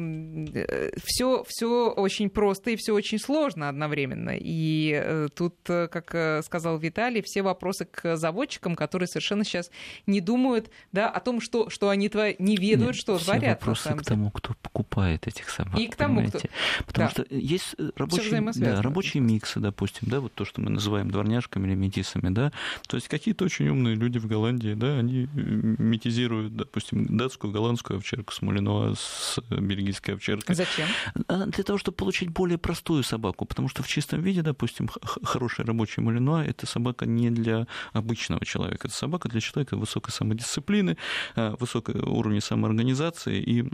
[1.04, 4.32] все, все очень просто и все очень сложно одновременно.
[4.36, 9.70] И э, тут, э, как э, сказал Виталий, все вопросы к заводчикам, которые совершенно сейчас
[10.06, 13.60] не думают да, о том, что, что они творят, не ведают, Нет, что все творят.
[13.60, 15.78] Вопросы к тому, кто покупает этих собак.
[15.78, 16.48] И к тому, понимаете?
[16.48, 16.84] кто...
[16.86, 17.10] Потому да.
[17.10, 21.68] что есть рабочие, да, рабочие миксы, допустим, да, вот то, что мы называем называем дворняжками
[21.68, 22.52] или метисами, да,
[22.88, 28.32] то есть какие-то очень умные люди в Голландии, да, они метизируют, допустим, датскую, голландскую овчарку
[28.32, 30.54] с Малинуа, с бельгийской овчаркой.
[30.54, 30.88] Зачем?
[31.28, 34.88] А, для того, чтобы получить более простую собаку, потому что в чистом виде, допустим,
[35.22, 40.96] хороший рабочий Малинуа– это собака не для обычного человека, это собака для человека высокой самодисциплины,
[41.34, 43.64] а, высокого уровня самоорганизации и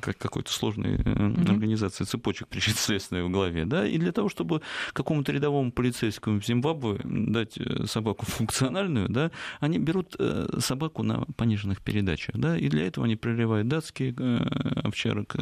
[0.00, 1.50] какой-то сложной mm-hmm.
[1.50, 4.62] организации цепочек причинно-следственной в голове, да, и для того, чтобы
[4.92, 11.24] какому-то рядовому полицейскому в Зимбабве дать э, собаку функциональную, да, они берут э, собаку на
[11.36, 14.36] пониженных передачах, да, и для этого они проливают датские э,
[14.84, 15.36] овчарок,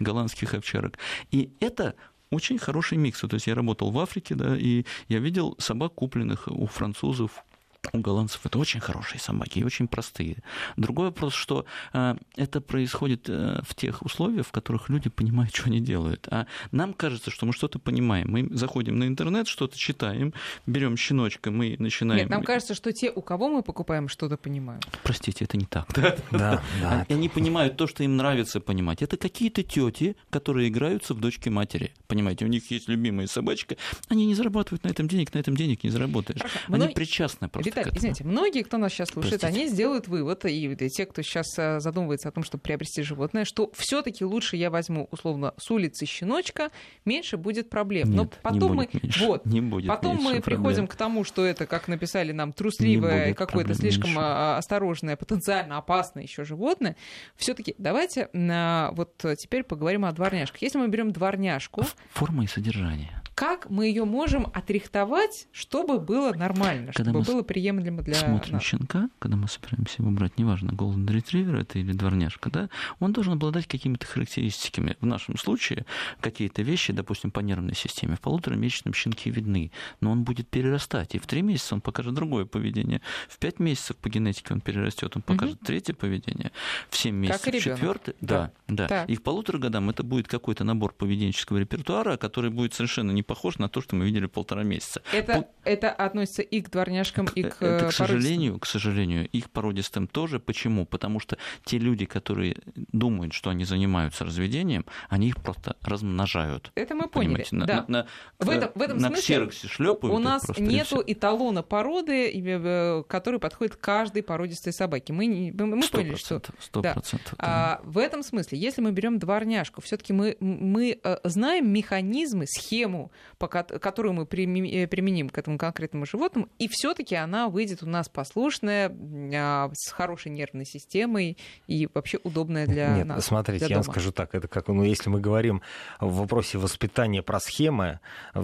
[0.00, 0.98] голландских овчарок.
[1.30, 1.94] И это
[2.30, 3.20] очень хороший микс.
[3.20, 7.44] То есть я работал в Африке, да, и я видел собак, купленных у французов,
[7.92, 10.38] у голландцев это очень хорошие собаки и очень простые.
[10.76, 15.66] Другой вопрос, что э, это происходит э, в тех условиях, в которых люди понимают, что
[15.66, 16.26] они делают.
[16.30, 18.30] А нам кажется, что мы что-то понимаем.
[18.30, 20.32] Мы заходим на интернет, что-то читаем,
[20.66, 22.22] берем щеночка, мы начинаем...
[22.22, 24.86] Нет, нам кажется, что те, у кого мы покупаем, что-то понимают.
[25.02, 25.86] Простите, это не так.
[25.94, 27.06] Да, да.
[27.08, 29.02] Они понимают то, что им нравится понимать.
[29.02, 31.92] Это какие-то тети, которые играются в дочке матери.
[32.06, 33.76] Понимаете, у них есть любимая собачка,
[34.08, 36.40] они не зарабатывают на этом денег, на этом денег не заработаешь.
[36.68, 37.70] Они причастны просто.
[37.74, 39.62] Виталий, извините, многие, кто нас сейчас слушает, Простите.
[39.62, 43.70] они сделают вывод, и, те, кто сейчас э, задумывается о том, чтобы приобрести животное, что
[43.74, 46.70] все-таки лучше я возьму, условно, с улицы щеночка,
[47.04, 48.10] меньше будет проблем.
[48.10, 50.42] Нет, Но потом мы, меньше, вот, не будет потом мы проблем.
[50.42, 54.22] приходим к тому, что это, как написали нам, трусливое, какое-то слишком меньше.
[54.22, 56.96] А, осторожное, потенциально опасное еще животное.
[57.36, 60.62] Все-таки давайте а, вот теперь поговорим о дворняжках.
[60.62, 66.92] Если мы берем дворняжку, форма и содержание как мы ее можем отрихтовать, чтобы было нормально,
[66.92, 68.62] когда чтобы было приемлемо для смотрим нас?
[68.62, 72.68] щенка, когда мы собираемся выбрать, неважно, голден ретривер это или дворняжка, да,
[73.00, 74.96] он должен обладать какими-то характеристиками.
[75.00, 75.84] В нашем случае
[76.20, 81.18] какие-то вещи, допустим, по нервной системе в полуторамесячном щенке видны, но он будет перерастать, и
[81.18, 85.22] в три месяца он покажет другое поведение, в пять месяцев по генетике он перерастет, он
[85.22, 85.66] покажет угу.
[85.66, 86.52] третье поведение,
[86.88, 89.04] в семь месяцев четвертое, да, да, да.
[89.04, 93.58] и в полутора годам это будет какой-то набор поведенческого репертуара, который будет совершенно не похож
[93.58, 95.02] на то, что мы видели полтора месяца.
[95.12, 95.68] Это, По...
[95.68, 100.38] это относится и к дворняжкам, и к это, к сожалению, к сожалению, их породистым тоже.
[100.38, 100.86] Почему?
[100.86, 106.70] Потому что те люди, которые думают, что они занимаются разведением, они их просто размножают.
[106.74, 107.46] Это мы поняли.
[107.50, 107.84] На, да.
[107.88, 108.06] на, на,
[108.38, 110.14] в этом, в этом на смысле шлепают.
[110.14, 115.12] У нас нету эталона породы, э, который подходит каждой породистой собаке.
[115.12, 116.36] Мы, мы 100%, поняли, что...
[116.36, 116.96] 100%, да.
[117.38, 123.10] А, в этом смысле, если мы берем дворняжку, все-таки мы, мы э, знаем механизмы, схему
[123.38, 128.94] которую мы э, применим к этому конкретному животному, и все-таки она выйдет у нас послушная,
[129.34, 133.26] а, с хорошей нервной системой и вообще удобная для Нет, нас.
[133.26, 133.92] Смотрите, для я дома.
[133.92, 135.62] скажу так, это как, ну, если мы говорим
[136.00, 138.00] в вопросе воспитания про схемы,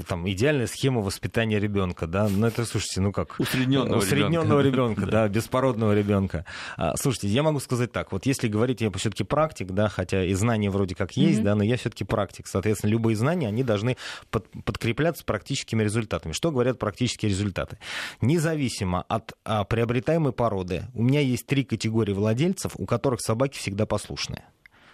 [0.06, 5.28] там идеальная схема воспитания ребенка, да, ну это, слушайте, ну как усредненного, усредненного ребенка, да,
[5.28, 6.44] беспородного ребенка.
[6.76, 10.34] А, слушайте, я могу сказать так, вот если говорить, я все-таки практик, да, хотя и
[10.34, 13.96] знания вроде как есть, да, но я все-таки практик, соответственно, любые знания, они должны
[14.30, 16.32] под, подкрепляться практическими результатами.
[16.32, 17.78] Что говорят практические результаты?
[18.20, 23.86] Независимо от а, приобретаемой породы, у меня есть три категории владельцев, у которых собаки всегда
[23.86, 24.44] послушные.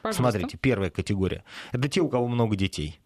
[0.03, 0.23] Пожалуйста.
[0.23, 1.45] Смотрите, первая категория.
[1.73, 3.01] Это те, у кого много детей.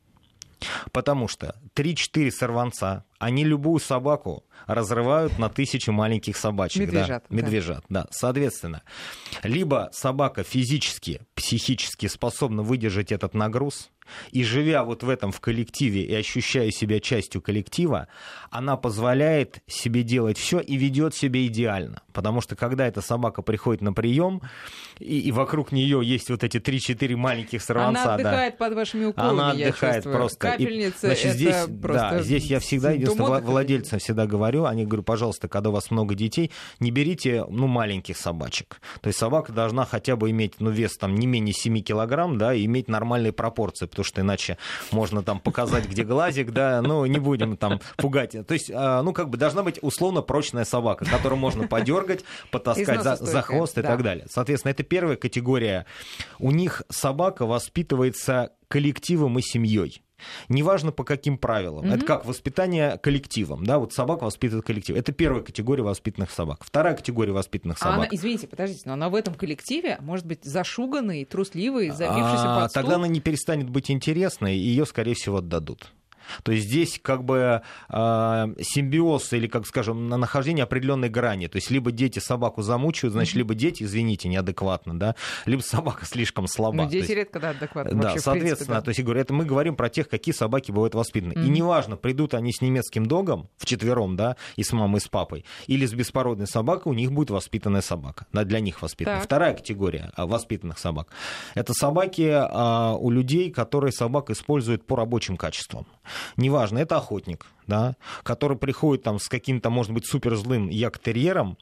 [0.92, 6.80] Потому что 3-4 сорванца, они любую собаку разрывают на тысячи маленьких собачек.
[6.80, 7.24] Медвежат.
[7.28, 8.02] Да, медвежат, да.
[8.02, 8.08] да.
[8.10, 8.82] Соответственно,
[9.42, 13.90] либо собака физически, психически способна выдержать этот нагруз,
[14.30, 18.08] и живя вот в этом в коллективе и ощущая себя частью коллектива,
[18.50, 22.02] она позволяет себе делать все и ведет себя идеально.
[22.12, 24.42] Потому что когда эта собака приходит на прием,
[24.98, 28.02] и, и вокруг нее есть вот эти 3-4 маленьких сорванца.
[28.02, 30.38] Она отдыхает да, под вашими уколами, Она отдыхает просто.
[30.38, 34.84] Капельница и, значит, это здесь, просто да, здесь я всегда, единственное, владельцам всегда говорю, они
[34.84, 38.80] говорю, пожалуйста, когда у вас много детей, не берите, ну, маленьких собачек.
[39.00, 42.54] То есть собака должна хотя бы иметь, ну, вес там не менее 7 килограмм, да,
[42.54, 44.58] и иметь нормальные пропорции, потому что иначе
[44.90, 48.32] можно там показать, где глазик, да, ну, не будем там пугать.
[48.46, 53.02] То есть, а, ну, как бы должна быть условно прочная собака, которую можно подергать, потаскать
[53.02, 53.88] за, за хвост и да.
[53.88, 54.26] так далее.
[54.30, 55.86] Соответственно, это первая категория.
[56.38, 60.02] У них собака воспитывается коллективом и семьей.
[60.48, 61.86] Неважно по каким правилам.
[61.86, 61.94] Mm-hmm.
[61.94, 63.64] Это как воспитание коллективом.
[63.64, 63.78] Да?
[63.78, 64.96] Вот собака воспитывает коллектив.
[64.96, 66.64] Это первая категория воспитанных собак.
[66.64, 67.94] Вторая категория воспитанных собак.
[67.94, 72.60] А она, извините, подождите, но она в этом коллективе может быть зашуганной, трусливой, забившейся а,
[72.60, 72.82] под стул?
[72.82, 75.92] Тогда она не перестанет быть интересной, и ее, скорее всего, отдадут.
[76.42, 81.46] То есть здесь как бы э, симбиоз или, как скажем, на нахождение определенной грани.
[81.46, 85.14] То есть либо дети собаку замучают, значит, либо дети, извините, неадекватно, да,
[85.46, 86.84] либо собака слишком слаба.
[86.84, 87.92] Ну, дети есть, редко, да, адекватно.
[87.92, 88.80] Да, вообще, соответственно, принципе, да.
[88.82, 91.32] то есть, я говорю, это мы говорим про тех, какие собаки бывают воспитаны.
[91.32, 91.46] Mm-hmm.
[91.46, 95.44] И неважно, придут они с немецким догом вчетвером, да, и с мамой, и с папой,
[95.66, 98.26] или с беспородной собакой, у них будет воспитанная собака.
[98.32, 99.18] Да, для них воспитанная.
[99.18, 99.26] Так.
[99.26, 101.08] Вторая категория а, воспитанных собак.
[101.54, 105.86] Это собаки а, у людей, которые собак используют по рабочим качествам.
[106.36, 111.56] Неважно, это охотник, да, который приходит там с каким-то, может быть, супер злым яктерьером,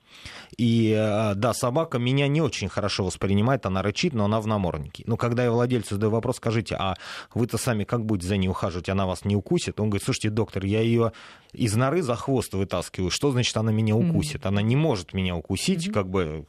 [0.57, 5.05] и, а, да, собака меня не очень хорошо воспринимает, она рычит, но она в наморднике.
[5.07, 6.97] Но когда я владельцу задаю вопрос, скажите, а
[7.35, 9.81] вы-то сами как будете за ней ухаживать, она вас не укусит?
[9.81, 11.13] Он говорит, слушайте, доктор, я ее
[11.53, 14.47] из норы за хвост вытаскиваю, что значит она меня укусит?
[14.47, 16.45] Она не может меня укусить, как бы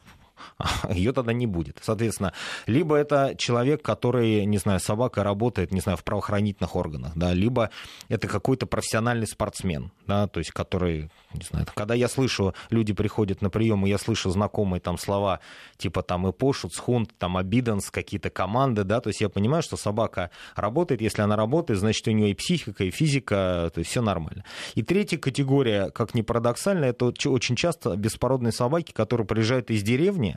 [0.90, 1.78] ее тогда не будет.
[1.82, 2.32] Соответственно,
[2.66, 7.70] либо это человек, который, не знаю, собака работает, не знаю, в правоохранительных органах, да, либо
[8.08, 13.42] это какой-то профессиональный спортсмен, да, то есть который, не знаю, когда я слышу, люди приходят
[13.42, 15.40] на прием, и я слышу знакомые там слова,
[15.76, 19.76] типа там и Пошут, Схунд, там Абиданс, какие-то команды, да, то есть я понимаю, что
[19.76, 24.02] собака работает, если она работает, значит, у нее и психика, и физика, то есть все
[24.02, 24.44] нормально.
[24.74, 30.29] И третья категория, как ни парадоксально, это очень часто беспородные собаки, которые приезжают из деревни,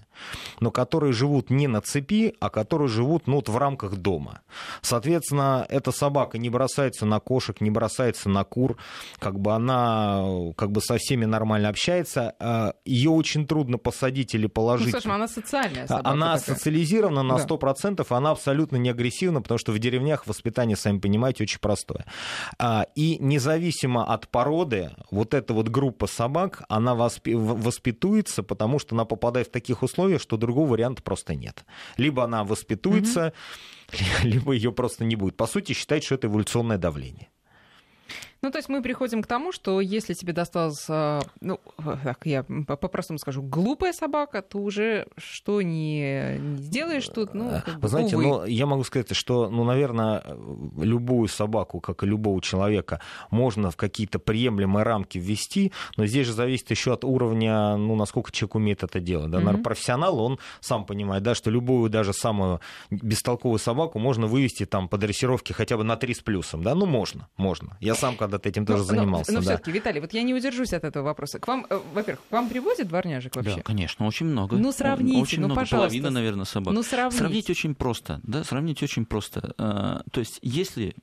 [0.60, 4.42] но которые живут не на цепи, а которые живут ну, вот в рамках дома.
[4.82, 8.78] Соответственно, эта собака не бросается на кошек, не бросается на кур,
[9.20, 10.24] как бы она
[10.56, 12.36] как бы со всеми нормально общается.
[12.40, 14.94] А, Ее очень трудно посадить или положить.
[14.94, 16.10] Ну, слушай, она социальная собака.
[16.10, 16.56] Она такая.
[16.56, 18.18] социализирована на 100%, да.
[18.18, 22.06] она абсолютно не агрессивна, потому что в деревнях воспитание, сами понимаете, очень простое.
[22.58, 29.06] А, и независимо от породы, вот эта вот группа собак, она воспитуется, потому что она
[29.06, 31.66] попадает в таких условиях, что другого варианта просто нет.
[31.98, 33.34] Либо она воспитуется,
[33.88, 34.24] mm-hmm.
[34.24, 35.38] либо ее просто не будет.
[35.38, 37.30] По сути, считать, что это эволюционное давление.
[38.44, 41.62] Ну, то есть мы приходим к тому, что если тебе досталась, а, ну,
[42.04, 47.78] так я по-простому скажу, глупая собака, то уже что не, не сделаешь тут, ну, как
[47.80, 48.26] Вы знаете, увы.
[48.26, 50.22] ну, я могу сказать, что, ну, наверное,
[50.78, 53.00] любую собаку, как и любого человека,
[53.32, 58.34] можно в какие-то приемлемые рамки ввести, но здесь же зависит еще от уровня, ну, насколько
[58.34, 59.32] человек умеет это делать.
[59.32, 59.40] Да?
[59.40, 59.64] Mm-hmm.
[59.64, 64.98] профессионал, он сам понимает, да, что любую, даже самую бестолковую собаку можно вывести там по
[64.98, 67.78] дрессировке хотя бы на 3 с плюсом, да, ну, можно, можно.
[67.80, 69.32] Я сам когда когда-то этим тоже но, занимался.
[69.32, 69.52] Но, но да.
[69.52, 71.40] все-таки, Виталий, вот я не удержусь от этого вопроса.
[71.40, 73.56] К вам, э, во-первых, к вам привозят дворняжек вообще?
[73.58, 74.58] Да, конечно, очень много.
[74.58, 75.62] Ну, сравните, очень ну, много.
[75.62, 75.90] пожалуйста.
[75.90, 76.74] Половина, наверное, собак.
[76.74, 77.18] Ну, сравните.
[77.18, 79.54] Сравнить очень просто, да, сравнить очень просто.
[79.58, 80.96] А, то есть, если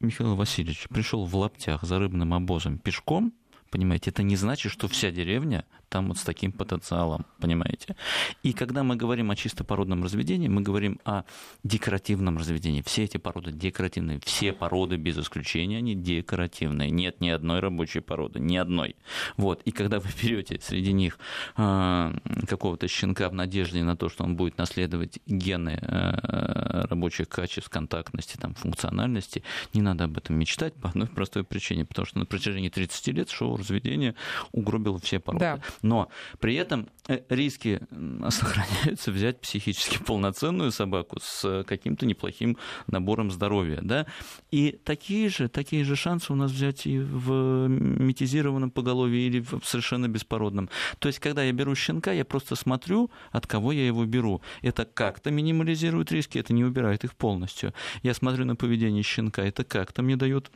[0.00, 3.32] Михаил Васильевич пришел в лаптях за рыбным обозом пешком,
[3.70, 7.96] понимаете, это не значит, что вся деревня там вот с таким потенциалом, понимаете.
[8.42, 11.22] И когда мы говорим о чисто породном разведении, мы говорим о
[11.64, 12.82] декоративном разведении.
[12.82, 16.90] Все эти породы декоративные, все породы без исключения, они декоративные.
[16.90, 18.96] Нет ни одной рабочей породы, ни одной.
[19.36, 19.62] Вот.
[19.62, 21.18] И когда вы берете среди них
[21.56, 22.12] э,
[22.46, 28.36] какого-то щенка в надежде на то, что он будет наследовать гены э, рабочих качеств, контактности,
[28.36, 29.42] там, функциональности,
[29.74, 33.30] не надо об этом мечтать по одной простой причине, потому что на протяжении 30 лет
[33.30, 34.14] шоу-разведение
[34.52, 35.44] угробило все породы.
[35.44, 35.60] Да.
[35.82, 36.08] Но
[36.40, 37.80] при этом э, риски
[38.30, 43.80] сохраняются взять психически полноценную собаку с каким-то неплохим набором здоровья.
[43.82, 44.06] Да?
[44.50, 49.60] И такие же, такие же шансы у нас взять и в метизированном поголовье или в
[49.64, 50.68] совершенно беспородном.
[50.98, 54.42] То есть, когда я беру щенка, я просто смотрю, от кого я его беру.
[54.62, 57.72] Это как-то минимализирует риски, это не убирает их полностью.
[58.02, 60.50] Я смотрю на поведение щенка, это как-то мне дает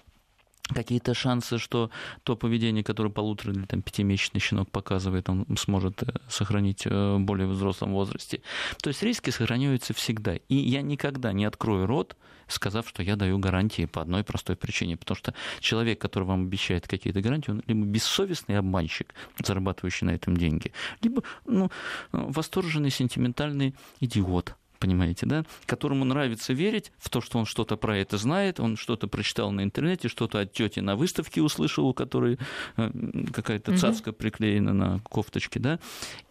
[0.69, 1.91] какие-то шансы, что
[2.23, 7.49] то поведение, которое полутора или там, пятимесячный щенок показывает, он сможет э, сохранить э, более
[7.49, 8.43] взрослом возрасте.
[8.81, 10.37] То есть риски сохраняются всегда.
[10.37, 14.97] И я никогда не открою рот, сказав, что я даю гарантии по одной простой причине.
[14.97, 20.37] Потому что человек, который вам обещает какие-то гарантии, он либо бессовестный обманщик, зарабатывающий на этом
[20.37, 20.73] деньги,
[21.03, 21.71] либо ну,
[22.13, 28.19] восторженный сентиментальный идиот, понимаете, да, которому нравится верить в то, что он что-то про это
[28.19, 32.39] знает, он что-то прочитал на интернете, что-то от тети на выставке услышал, у которой
[32.77, 32.91] э,
[33.33, 35.79] какая-то цацка приклеена на кофточке, да,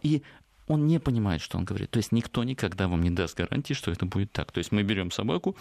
[0.04, 0.22] и
[0.68, 1.92] он не понимает, что он говорит.
[1.92, 4.52] То есть никто никогда вам не даст гарантии, что это будет так.
[4.52, 5.56] То есть мы берем собаку,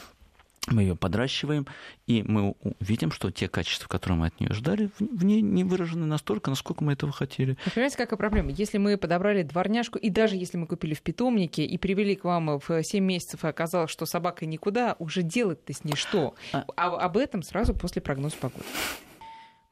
[0.70, 1.66] мы ее подращиваем,
[2.06, 6.06] и мы видим, что те качества, которые мы от нее ждали, в ней не выражены
[6.06, 7.56] настолько, насколько мы этого хотели.
[7.66, 8.50] Вы понимаете, какая проблема?
[8.50, 12.58] Если мы подобрали дворняжку, и даже если мы купили в питомнике и привели к вам
[12.58, 16.34] в 7 месяцев, и оказалось, что собака никуда, уже делать-то с ней что?
[16.52, 18.64] А, а об этом сразу после прогноза погоды.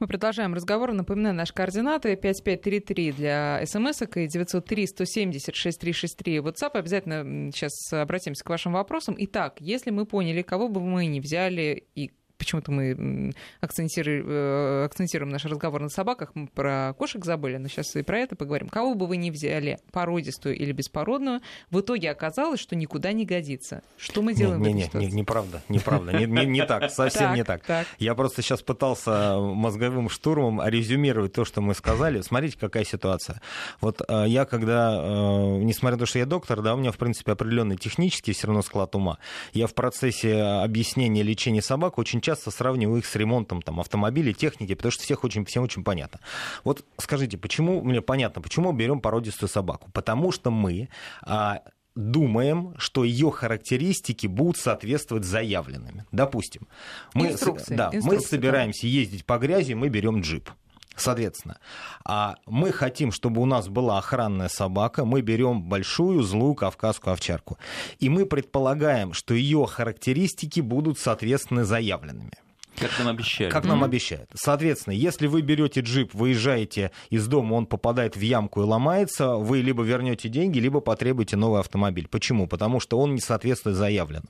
[0.00, 0.92] Мы продолжаем разговор.
[0.92, 6.70] Напоминаю, наши координаты 5533 для смс и 903 170 6363 WhatsApp.
[6.74, 9.16] Обязательно сейчас обратимся к вашим вопросам.
[9.18, 15.30] Итак, если мы поняли, кого бы мы ни взяли и почему-то мы акцентируем, э, акцентируем
[15.30, 18.68] наш разговор на собаках, мы про кошек забыли, но сейчас и про это поговорим.
[18.68, 23.82] Кого бы вы ни взяли, породистую или беспородную, в итоге оказалось, что никуда не годится.
[23.96, 27.34] Что мы делаем не, в не, этой не, неправда, неправда, не, не, не так, совсем
[27.34, 27.62] не так.
[27.98, 32.20] Я просто сейчас пытался мозговым штурмом резюмировать то, что мы сказали.
[32.20, 33.40] Смотрите, какая ситуация.
[33.80, 36.98] Вот э, я когда, э, несмотря на то, что я доктор, да, у меня, в
[36.98, 39.18] принципе, определенный технический все равно склад ума.
[39.52, 44.74] Я в процессе объяснения лечения собак очень часто сравниваю их с ремонтом там, автомобилей, техники,
[44.74, 46.20] потому что всех очень, всем очень понятно.
[46.62, 49.90] Вот скажите, почему, мне понятно, почему берем породистую собаку?
[49.94, 50.90] Потому что мы
[51.22, 51.62] а,
[51.94, 56.04] думаем, что ее характеристики будут соответствовать заявленными.
[56.12, 56.68] Допустим,
[57.14, 60.50] мы, инструкции, да, инструкции, мы собираемся ездить по грязи, мы берем джип.
[60.98, 61.58] Соответственно,
[62.04, 67.56] а мы хотим, чтобы у нас была охранная собака, мы берем большую злую кавказскую овчарку.
[68.00, 72.32] И мы предполагаем, что ее характеристики будут соответственно заявленными.
[72.80, 73.50] Как нам обещали.
[73.50, 74.30] Как нам обещают.
[74.34, 79.60] Соответственно, если вы берете джип, выезжаете из дома, он попадает в ямку и ломается, вы
[79.60, 82.08] либо вернете деньги, либо потребуете новый автомобиль.
[82.08, 82.46] Почему?
[82.46, 84.28] Потому что он не соответствует заявленному.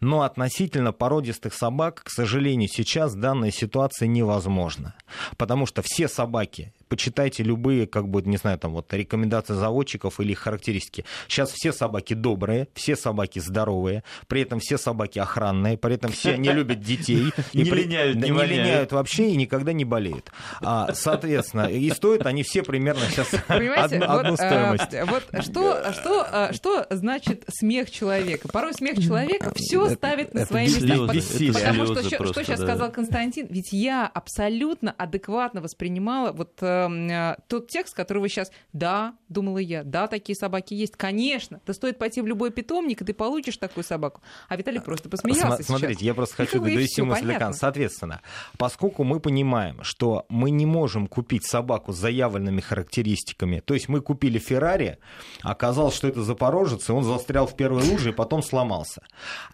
[0.00, 4.94] Но относительно породистых собак, к сожалению, сейчас данная ситуация невозможна.
[5.36, 10.32] Потому что все собаки почитайте любые, как бы, не знаю, там вот рекомендации заводчиков или
[10.32, 11.04] их характеристики.
[11.28, 16.36] Сейчас все собаки добрые, все собаки здоровые, при этом все собаки охранные, при этом все
[16.36, 17.32] не любят детей.
[17.54, 20.32] Не линяют, не Не линяют вообще и никогда не болеют.
[20.60, 24.94] А, Соответственно, и стоят они все примерно сейчас одну стоимость.
[25.06, 28.48] Вот что что что значит смех человека?
[28.48, 31.52] Порой смех человека все ставит на свои места.
[31.52, 36.50] Потому что что сейчас сказал Константин, ведь я абсолютно адекватно воспринимала вот
[36.88, 41.72] э, тот текст, который вы сейчас, да, думала я, да, такие собаки есть, конечно, да
[41.72, 44.22] стоит пойти в любой питомник, и ты получишь такую собаку.
[44.48, 46.02] А Виталий просто посмеялся Смотрите, сейчас.
[46.02, 47.60] я просто хочу довести мысль до конца.
[47.60, 48.20] Соответственно,
[48.56, 54.00] поскольку мы понимаем, что мы не можем купить собаку с заявленными характеристиками, то есть мы
[54.00, 54.98] купили Феррари,
[55.42, 59.02] оказалось, что это запорожец, и он застрял в первой луже и потом сломался.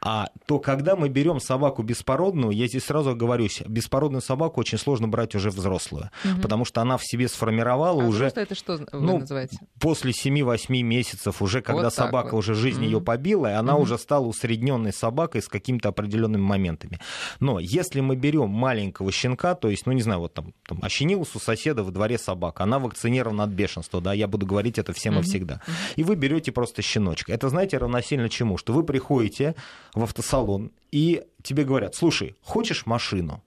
[0.01, 5.09] А то, когда мы берем собаку беспородную, я здесь сразу оговорюсь, беспородную собаку очень сложно
[5.09, 6.43] брать уже взрослую, угу.
[6.43, 8.27] потому что она в себе сформировала а уже...
[8.27, 9.59] это что вы ну, называете?
[9.81, 12.41] После 7-8 месяцев уже, когда вот собака вот.
[12.41, 12.85] уже жизнь mm-hmm.
[12.85, 13.81] ее побила, и она mm-hmm.
[13.81, 17.01] уже стала усредненной собакой с какими-то определенными моментами.
[17.41, 21.35] Но если мы берем маленького щенка, то есть, ну не знаю, вот там, там ощенилась
[21.35, 25.15] у соседа во дворе собака, она вакцинирована от бешенства, да, я буду говорить это всем
[25.15, 25.21] mm-hmm.
[25.21, 25.63] и всегда.
[25.97, 27.33] И вы берете просто щеночка.
[27.33, 28.59] Это, знаете, равносильно чему?
[28.59, 29.55] Что вы приходите
[29.95, 33.43] в автосалон, и тебе говорят, слушай, хочешь машину?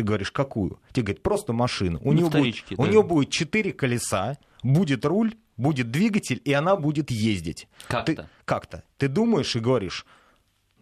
[0.00, 0.80] Ты говоришь, какую?
[0.92, 2.00] Тебе говорят, просто машину.
[2.02, 2.76] У, него будет, да.
[2.78, 7.68] у нее будет четыре колеса, будет руль, будет двигатель, и она будет ездить.
[7.86, 8.14] Как-то.
[8.14, 8.82] Ты, как-то.
[8.96, 10.06] Ты думаешь и говоришь,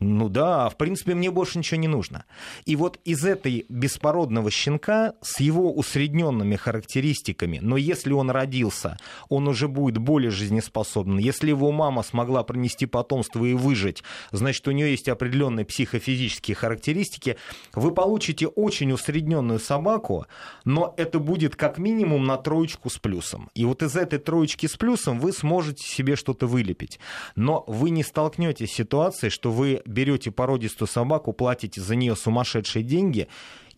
[0.01, 2.25] ну да, в принципе, мне больше ничего не нужно.
[2.67, 9.49] И вот из этой беспородного щенка с его усредненными характеристиками, но если он родился, он
[9.49, 11.19] уже будет более жизнеспособным.
[11.19, 17.37] Если его мама смогла принести потомство и выжить, значит, у нее есть определенные психофизические характеристики,
[17.75, 20.27] вы получите очень усредненную собаку,
[20.65, 23.51] но это будет как минимум на троечку с плюсом.
[23.55, 27.01] И вот из этой троечки с плюсом вы сможете себе что-то вылепить.
[27.35, 32.82] Но вы не столкнетесь с ситуацией, что вы берете породистую собаку, платите за нее сумасшедшие
[32.82, 33.28] деньги,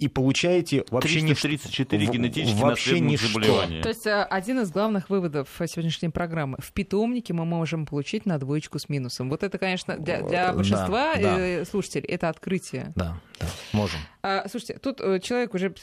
[0.01, 3.83] и получаете вообще не 34 генетически вообще не заболевания.
[3.83, 6.57] То есть э, один из главных выводов сегодняшней программы.
[6.59, 9.29] В питомнике мы можем получить на двоечку с минусом.
[9.29, 11.39] Вот это, конечно, для, для большинства да, да.
[11.39, 12.93] Э, слушателей это открытие.
[12.97, 14.01] Да, да, можем.
[14.23, 15.75] А, слушайте, тут э, человек уже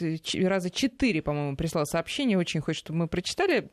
[0.43, 3.69] раза четыре, по-моему, прислал сообщение, очень хочет, чтобы мы прочитали.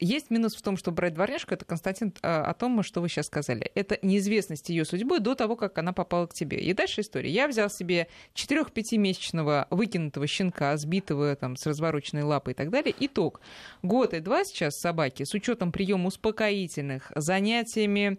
[0.00, 3.70] Есть минус в том, что брать дворняжку, это, Константин, о том, что вы сейчас сказали.
[3.74, 6.58] Это неизвестность ее судьбы до того, как она попала к тебе.
[6.58, 7.30] И дальше история.
[7.30, 12.94] Я взял себе 4-5-месячного выкинутого щенка, сбитого там, с развороченной лапой и так далее.
[13.00, 13.40] Итог.
[13.82, 18.18] Год и два сейчас собаки с учетом приема успокоительных, занятиями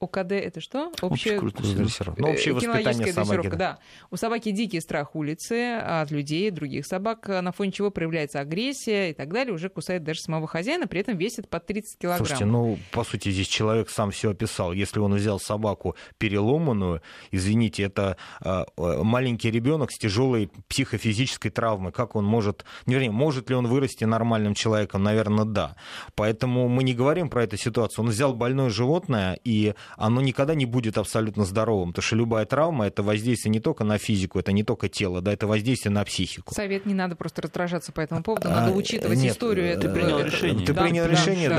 [0.00, 0.90] ОКД это что?
[1.02, 2.22] Общее, общее дрессировка.
[2.22, 3.48] Ну, общее воспитание собаки.
[3.48, 3.56] Да.
[3.56, 3.78] да.
[4.10, 9.12] У собаки дикий страх улицы от людей, других собак, на фоне чего проявляется агрессия и
[9.12, 12.26] так далее, уже кусает даже самого хозяина, при этом весит по 30 килограмм.
[12.26, 14.72] Слушайте, ну, по сути, здесь человек сам все описал.
[14.72, 22.16] Если он взял собаку переломанную, извините, это э, маленький ребенок с тяжелой психофизической травмой, как
[22.16, 25.02] он может, не вернее, может ли он вырасти нормальным человеком?
[25.02, 25.76] Наверное, да.
[26.14, 28.06] Поэтому мы не говорим про эту ситуацию.
[28.06, 32.86] Он взял больное животное и оно никогда не будет абсолютно здоровым, потому что любая травма—
[32.86, 36.54] это воздействие не только на физику, это не только тело, да, это воздействие на психику.
[36.54, 39.78] Совет не надо просто раздражаться по этому поводу, надо а, учитывать нет, историю.
[39.80, 40.66] Ты принял это, решение.
[40.66, 41.56] Ты да, принял да, решение, да.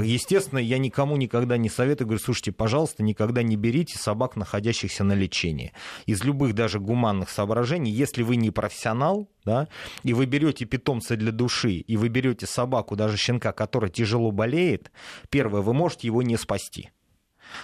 [0.00, 0.04] да.
[0.04, 5.14] Естественно, я никому никогда не советую, говорю, слушайте, пожалуйста, никогда не берите собак, находящихся на
[5.14, 5.72] лечении.
[6.06, 9.68] Из любых даже гуманных соображений, если вы не профессионал, да,
[10.02, 14.90] и вы берете питомца для души, и вы берете собаку, даже щенка, который тяжело болеет,
[15.30, 16.90] первое, вы можете его не спасти.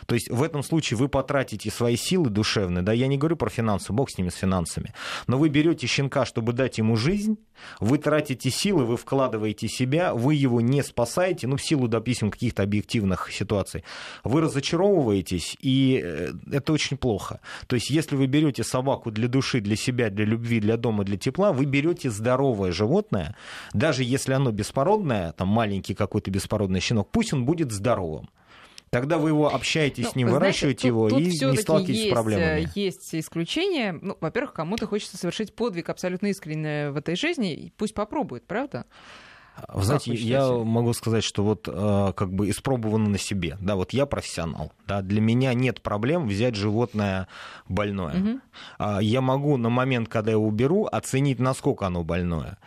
[0.07, 3.51] То есть в этом случае вы потратите свои силы душевные, да, я не говорю про
[3.51, 4.95] финансы, бог с ними, с финансами,
[5.27, 7.37] но вы берете щенка, чтобы дать ему жизнь,
[7.79, 12.63] вы тратите силы, вы вкладываете себя, вы его не спасаете, ну, в силу, допустим, каких-то
[12.63, 13.85] объективных ситуаций,
[14.25, 17.41] вы разочаровываетесь, и э, это очень плохо.
[17.67, 21.17] То есть если вы берете собаку для души, для себя, для любви, для дома, для
[21.17, 23.37] тепла, вы берете здоровое животное,
[23.73, 28.29] даже если оно беспородное, там маленький какой-то беспородный щенок, пусть он будет здоровым.
[28.91, 31.97] Тогда вы его общаетесь ну, с ним, знаете, выращиваете тут, его тут и не сталкиваетесь
[31.97, 32.65] есть, с проблемами.
[32.65, 33.97] Э, есть исключения.
[34.03, 37.73] Ну, во-первых, кому-то хочется совершить подвиг абсолютно искренне в этой жизни.
[37.77, 38.87] Пусть попробует, правда?
[39.69, 43.57] Вы знаете, я могу сказать, что вот э, как бы испробовано на себе.
[43.61, 44.73] Да, вот я профессионал.
[44.89, 47.29] Да, для меня нет проблем взять животное
[47.69, 48.41] больное.
[48.79, 49.01] Угу.
[49.03, 52.59] Я могу на момент, когда я уберу, оценить, насколько оно больное.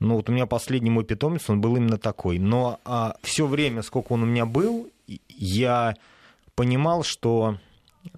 [0.00, 2.38] Ну вот у меня последний мой питомец, он был именно такой.
[2.38, 4.88] Но а, все время, сколько он у меня был,
[5.28, 5.94] я
[6.54, 7.58] понимал, что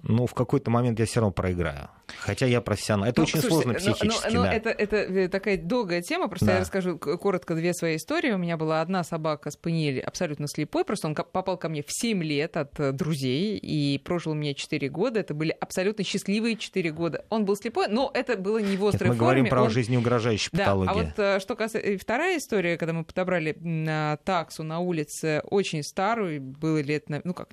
[0.03, 1.89] ну, в какой-то момент я все равно проиграю.
[2.19, 3.07] Хотя я профессионал.
[3.07, 4.27] Это ну, очень слушайте, сложно психически.
[4.27, 4.53] Ну, ну, да.
[4.53, 6.27] это, это э, такая долгая тема.
[6.27, 6.53] Просто да.
[6.55, 8.31] я расскажу коротко две свои истории.
[8.31, 10.83] У меня была одна собака Спаниель абсолютно слепой.
[10.85, 14.53] Просто он попал ко мне в 7 лет от э, друзей и прожил у меня
[14.53, 15.19] 4 года.
[15.19, 17.25] Это были абсолютно счастливые 4 года.
[17.29, 19.19] Он был слепой, но это было не в острой Нет, мы форме.
[19.19, 19.69] говорим про он...
[19.69, 20.91] жизнеугрожающую да, патологию.
[20.91, 21.97] А вот э, что касается...
[21.97, 27.49] Вторая история, когда мы подобрали таксу на улице, очень старую, было лет, ну как,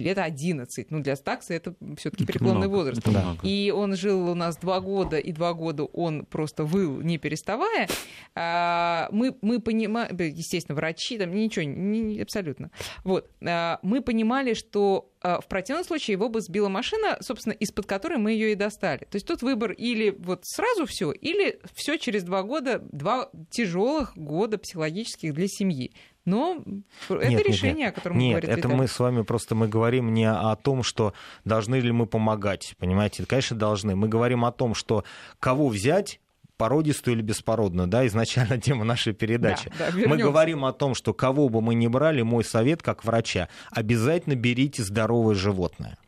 [0.00, 0.90] лет 11.
[0.90, 3.02] Ну, для Стакса это все таки преклонный много, возраст.
[3.04, 3.36] Да.
[3.42, 7.88] И он жил у нас два года, и два года он просто выл, не переставая.
[8.34, 12.70] А, мы, мы понимаем, естественно, врачи, там ничего, не, абсолютно.
[13.04, 13.30] Вот.
[13.46, 18.18] А, мы понимали, что а, в противном случае его бы сбила машина, собственно, из-под которой
[18.18, 19.06] мы ее и достали.
[19.10, 24.16] То есть тут выбор или вот сразу все, или все через два года, два тяжелых
[24.16, 25.92] года психологических для семьи.
[26.24, 26.62] Но
[27.08, 28.76] это нет, решение, нет, о котором нет, говорит это Виталий.
[28.76, 31.12] мы с вами просто мы говорим не о том, что
[31.44, 33.26] должны ли мы помогать, понимаете?
[33.26, 33.94] Конечно, должны.
[33.94, 35.04] Мы говорим о том, что
[35.38, 36.20] кого взять
[36.56, 39.70] породистую или беспородную, да, изначально тема нашей передачи.
[39.78, 43.04] Да, да, мы говорим о том, что кого бы мы ни брали, мой совет как
[43.04, 45.98] врача, обязательно берите здоровое животное.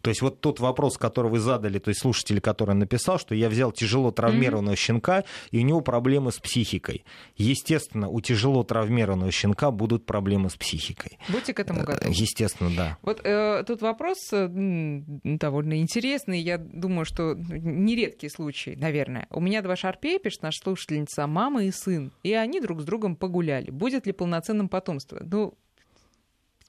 [0.00, 3.48] То есть вот тот вопрос, который вы задали, то есть слушатель, который написал, что я
[3.48, 4.78] взял тяжело травмированного mm-hmm.
[4.78, 7.04] щенка, и у него проблемы с психикой.
[7.36, 11.18] Естественно, у тяжело травмированного щенка будут проблемы с психикой.
[11.28, 12.14] Будьте к этому э, готовы.
[12.14, 12.98] Естественно, да.
[13.02, 16.40] Вот э, тут вопрос э, довольно интересный.
[16.40, 19.26] Я думаю, что нередкий случай, наверное.
[19.30, 22.12] У меня два шарпея, пишет наша слушательница, мама и сын.
[22.22, 23.70] И они друг с другом погуляли.
[23.70, 25.20] Будет ли полноценным потомство?
[25.22, 25.54] Ну,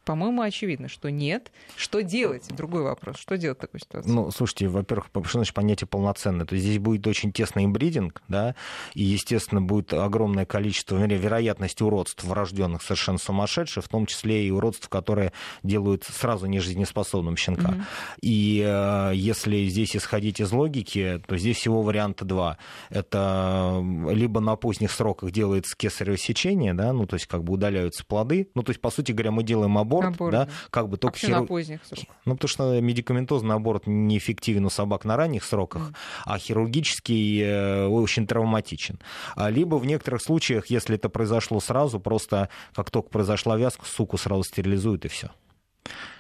[0.04, 1.52] по-моему, очевидно, что нет.
[1.78, 2.48] Что делать?
[2.50, 3.18] Другой вопрос.
[3.18, 4.10] Что делать в такой ситуации?
[4.10, 6.46] Ну, слушайте, во-первых, что значит понятие полноценное?
[6.46, 8.56] То есть здесь будет очень тесный имбридинг, да,
[8.94, 14.90] и, естественно, будет огромное количество, вероятность уродств врожденных совершенно сумасшедших, в том числе и уродств,
[14.90, 15.32] которые
[15.64, 17.70] делают сразу нежизнеспособным щенка.
[17.70, 17.82] Угу.
[18.22, 22.58] И э, если здесь исходить из логики, то здесь всего варианта два.
[22.90, 28.06] Это либо на поздних сроках делается кесарево сечение, да, ну, то есть как бы удаляются
[28.06, 28.50] плоды.
[28.56, 31.18] Ну, то есть, по сути говоря, мы делаем аборт аборт, аборт да, как бы только
[31.18, 31.40] а хиру...
[31.42, 32.16] на поздних сроках?
[32.26, 35.96] Ну, потому что медикаментозный аборт неэффективен у собак на ранних сроках, mm.
[36.26, 39.00] а хирургический э, очень травматичен.
[39.36, 44.18] А либо в некоторых случаях, если это произошло сразу, просто как только произошла вязка, суку
[44.18, 45.32] сразу стерилизуют и все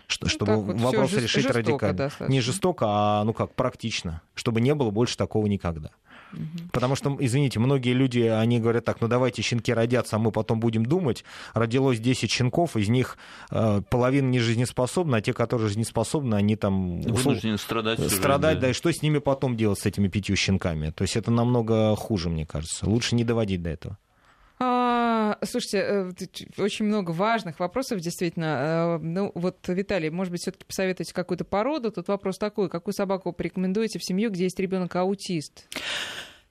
[0.07, 1.97] что, ну, чтобы вот вопрос решить радикально.
[1.97, 2.31] Достаточно.
[2.31, 5.91] Не жестоко, а ну как, практично, чтобы не было больше такого никогда.
[6.71, 10.59] Потому что, извините, многие люди, они говорят так, ну давайте щенки родятся, а мы потом
[10.59, 11.23] будем думать.
[11.53, 13.17] Родилось 10 щенков, из них
[13.51, 17.01] э, половина не жизнеспособна, а те, которые жизнеспособны, они там...
[17.01, 17.99] Вынуждены страдать.
[18.11, 18.61] Страдать, да.
[18.61, 20.91] да, и что с ними потом делать, с этими пятью щенками?
[20.91, 22.87] То есть это намного хуже, мне кажется.
[22.89, 23.97] Лучше не доводить до этого.
[25.23, 26.11] А, слушайте, э,
[26.57, 28.97] очень много важных вопросов, действительно.
[28.99, 31.91] Э, ну, вот, Виталий, может быть, все-таки посоветуете какую-то породу?
[31.91, 35.69] Тут вопрос такой: какую собаку порекомендуете в семью, где есть ребенок аутист?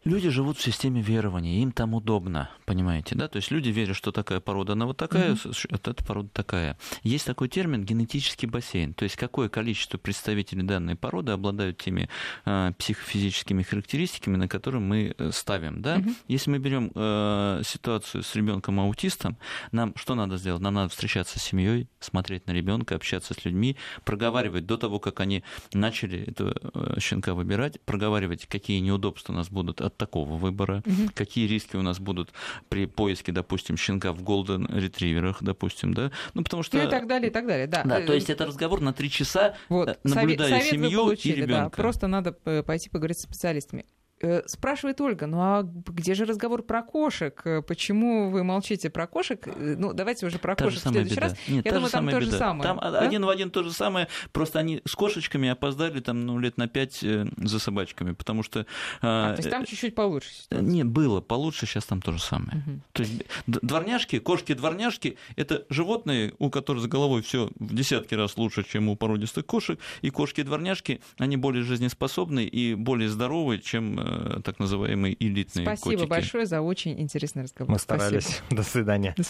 [0.05, 3.29] Люди живут в системе верования, им там удобно, понимаете, да?
[3.29, 5.69] То есть люди верят, что такая порода, она вот такая, mm-hmm.
[5.71, 6.77] а эта порода такая.
[7.05, 12.09] Есть такой термин генетический бассейн, то есть какое количество представителей данной породы обладают теми
[12.45, 15.99] э, психофизическими характеристиками, на которые мы э, ставим, да?
[15.99, 16.17] Mm-hmm.
[16.27, 19.37] Если мы берем э, ситуацию с ребенком аутистом,
[19.71, 20.63] нам что надо сделать?
[20.63, 25.21] Нам надо встречаться с семьей, смотреть на ребенка, общаться с людьми, проговаривать до того, как
[25.21, 30.83] они начали этого э, щенка выбирать, проговаривать, какие неудобства у нас будут от такого выбора,
[30.87, 31.11] угу.
[31.15, 32.31] какие риски у нас будут
[32.69, 37.07] при поиске, допустим, щенка в голден ретриверах, допустим, да, ну потому что ну и так
[37.07, 37.83] далее, и так далее, да.
[37.85, 39.99] Да, то есть это разговор на три часа, вот.
[40.05, 41.77] наблюдая совет, совет семью получили, и ребенка.
[41.77, 43.85] Да, просто надо э, пойти поговорить с специалистами.
[44.23, 47.41] Э, спрашивает Ольга, ну а где же разговор про кошек?
[47.45, 49.45] Э, почему вы молчите про кошек?
[49.49, 51.23] Э, ну, давайте уже про та кошек в следующий беда.
[51.23, 51.37] раз.
[51.49, 52.63] Нет, Я думаю, там то же самое.
[52.63, 53.01] Там да?
[53.01, 56.69] один в один то же самое, просто они с кошечками опоздали там, ну, лет на
[56.69, 58.65] пять за собачками, потому что...
[59.01, 60.69] А, то есть там чуть-чуть получше ситуация?
[60.69, 62.59] Нет, было получше, сейчас там то же самое.
[62.59, 62.81] Угу.
[62.93, 68.63] То есть дворняжки, кошки-дворняжки— это животные, у которых с головой все в десятки раз лучше,
[68.63, 73.99] чем у породистых кошек, и кошки-дворняжки, они более жизнеспособны и более здоровые, чем
[74.45, 76.09] так называемые элитные Спасибо котики.
[76.09, 77.73] большое за очень интересный разговор.
[77.73, 78.25] Мы старались.
[78.25, 78.57] Спасибо.
[78.57, 78.63] До свидания.
[78.63, 79.15] До свидания.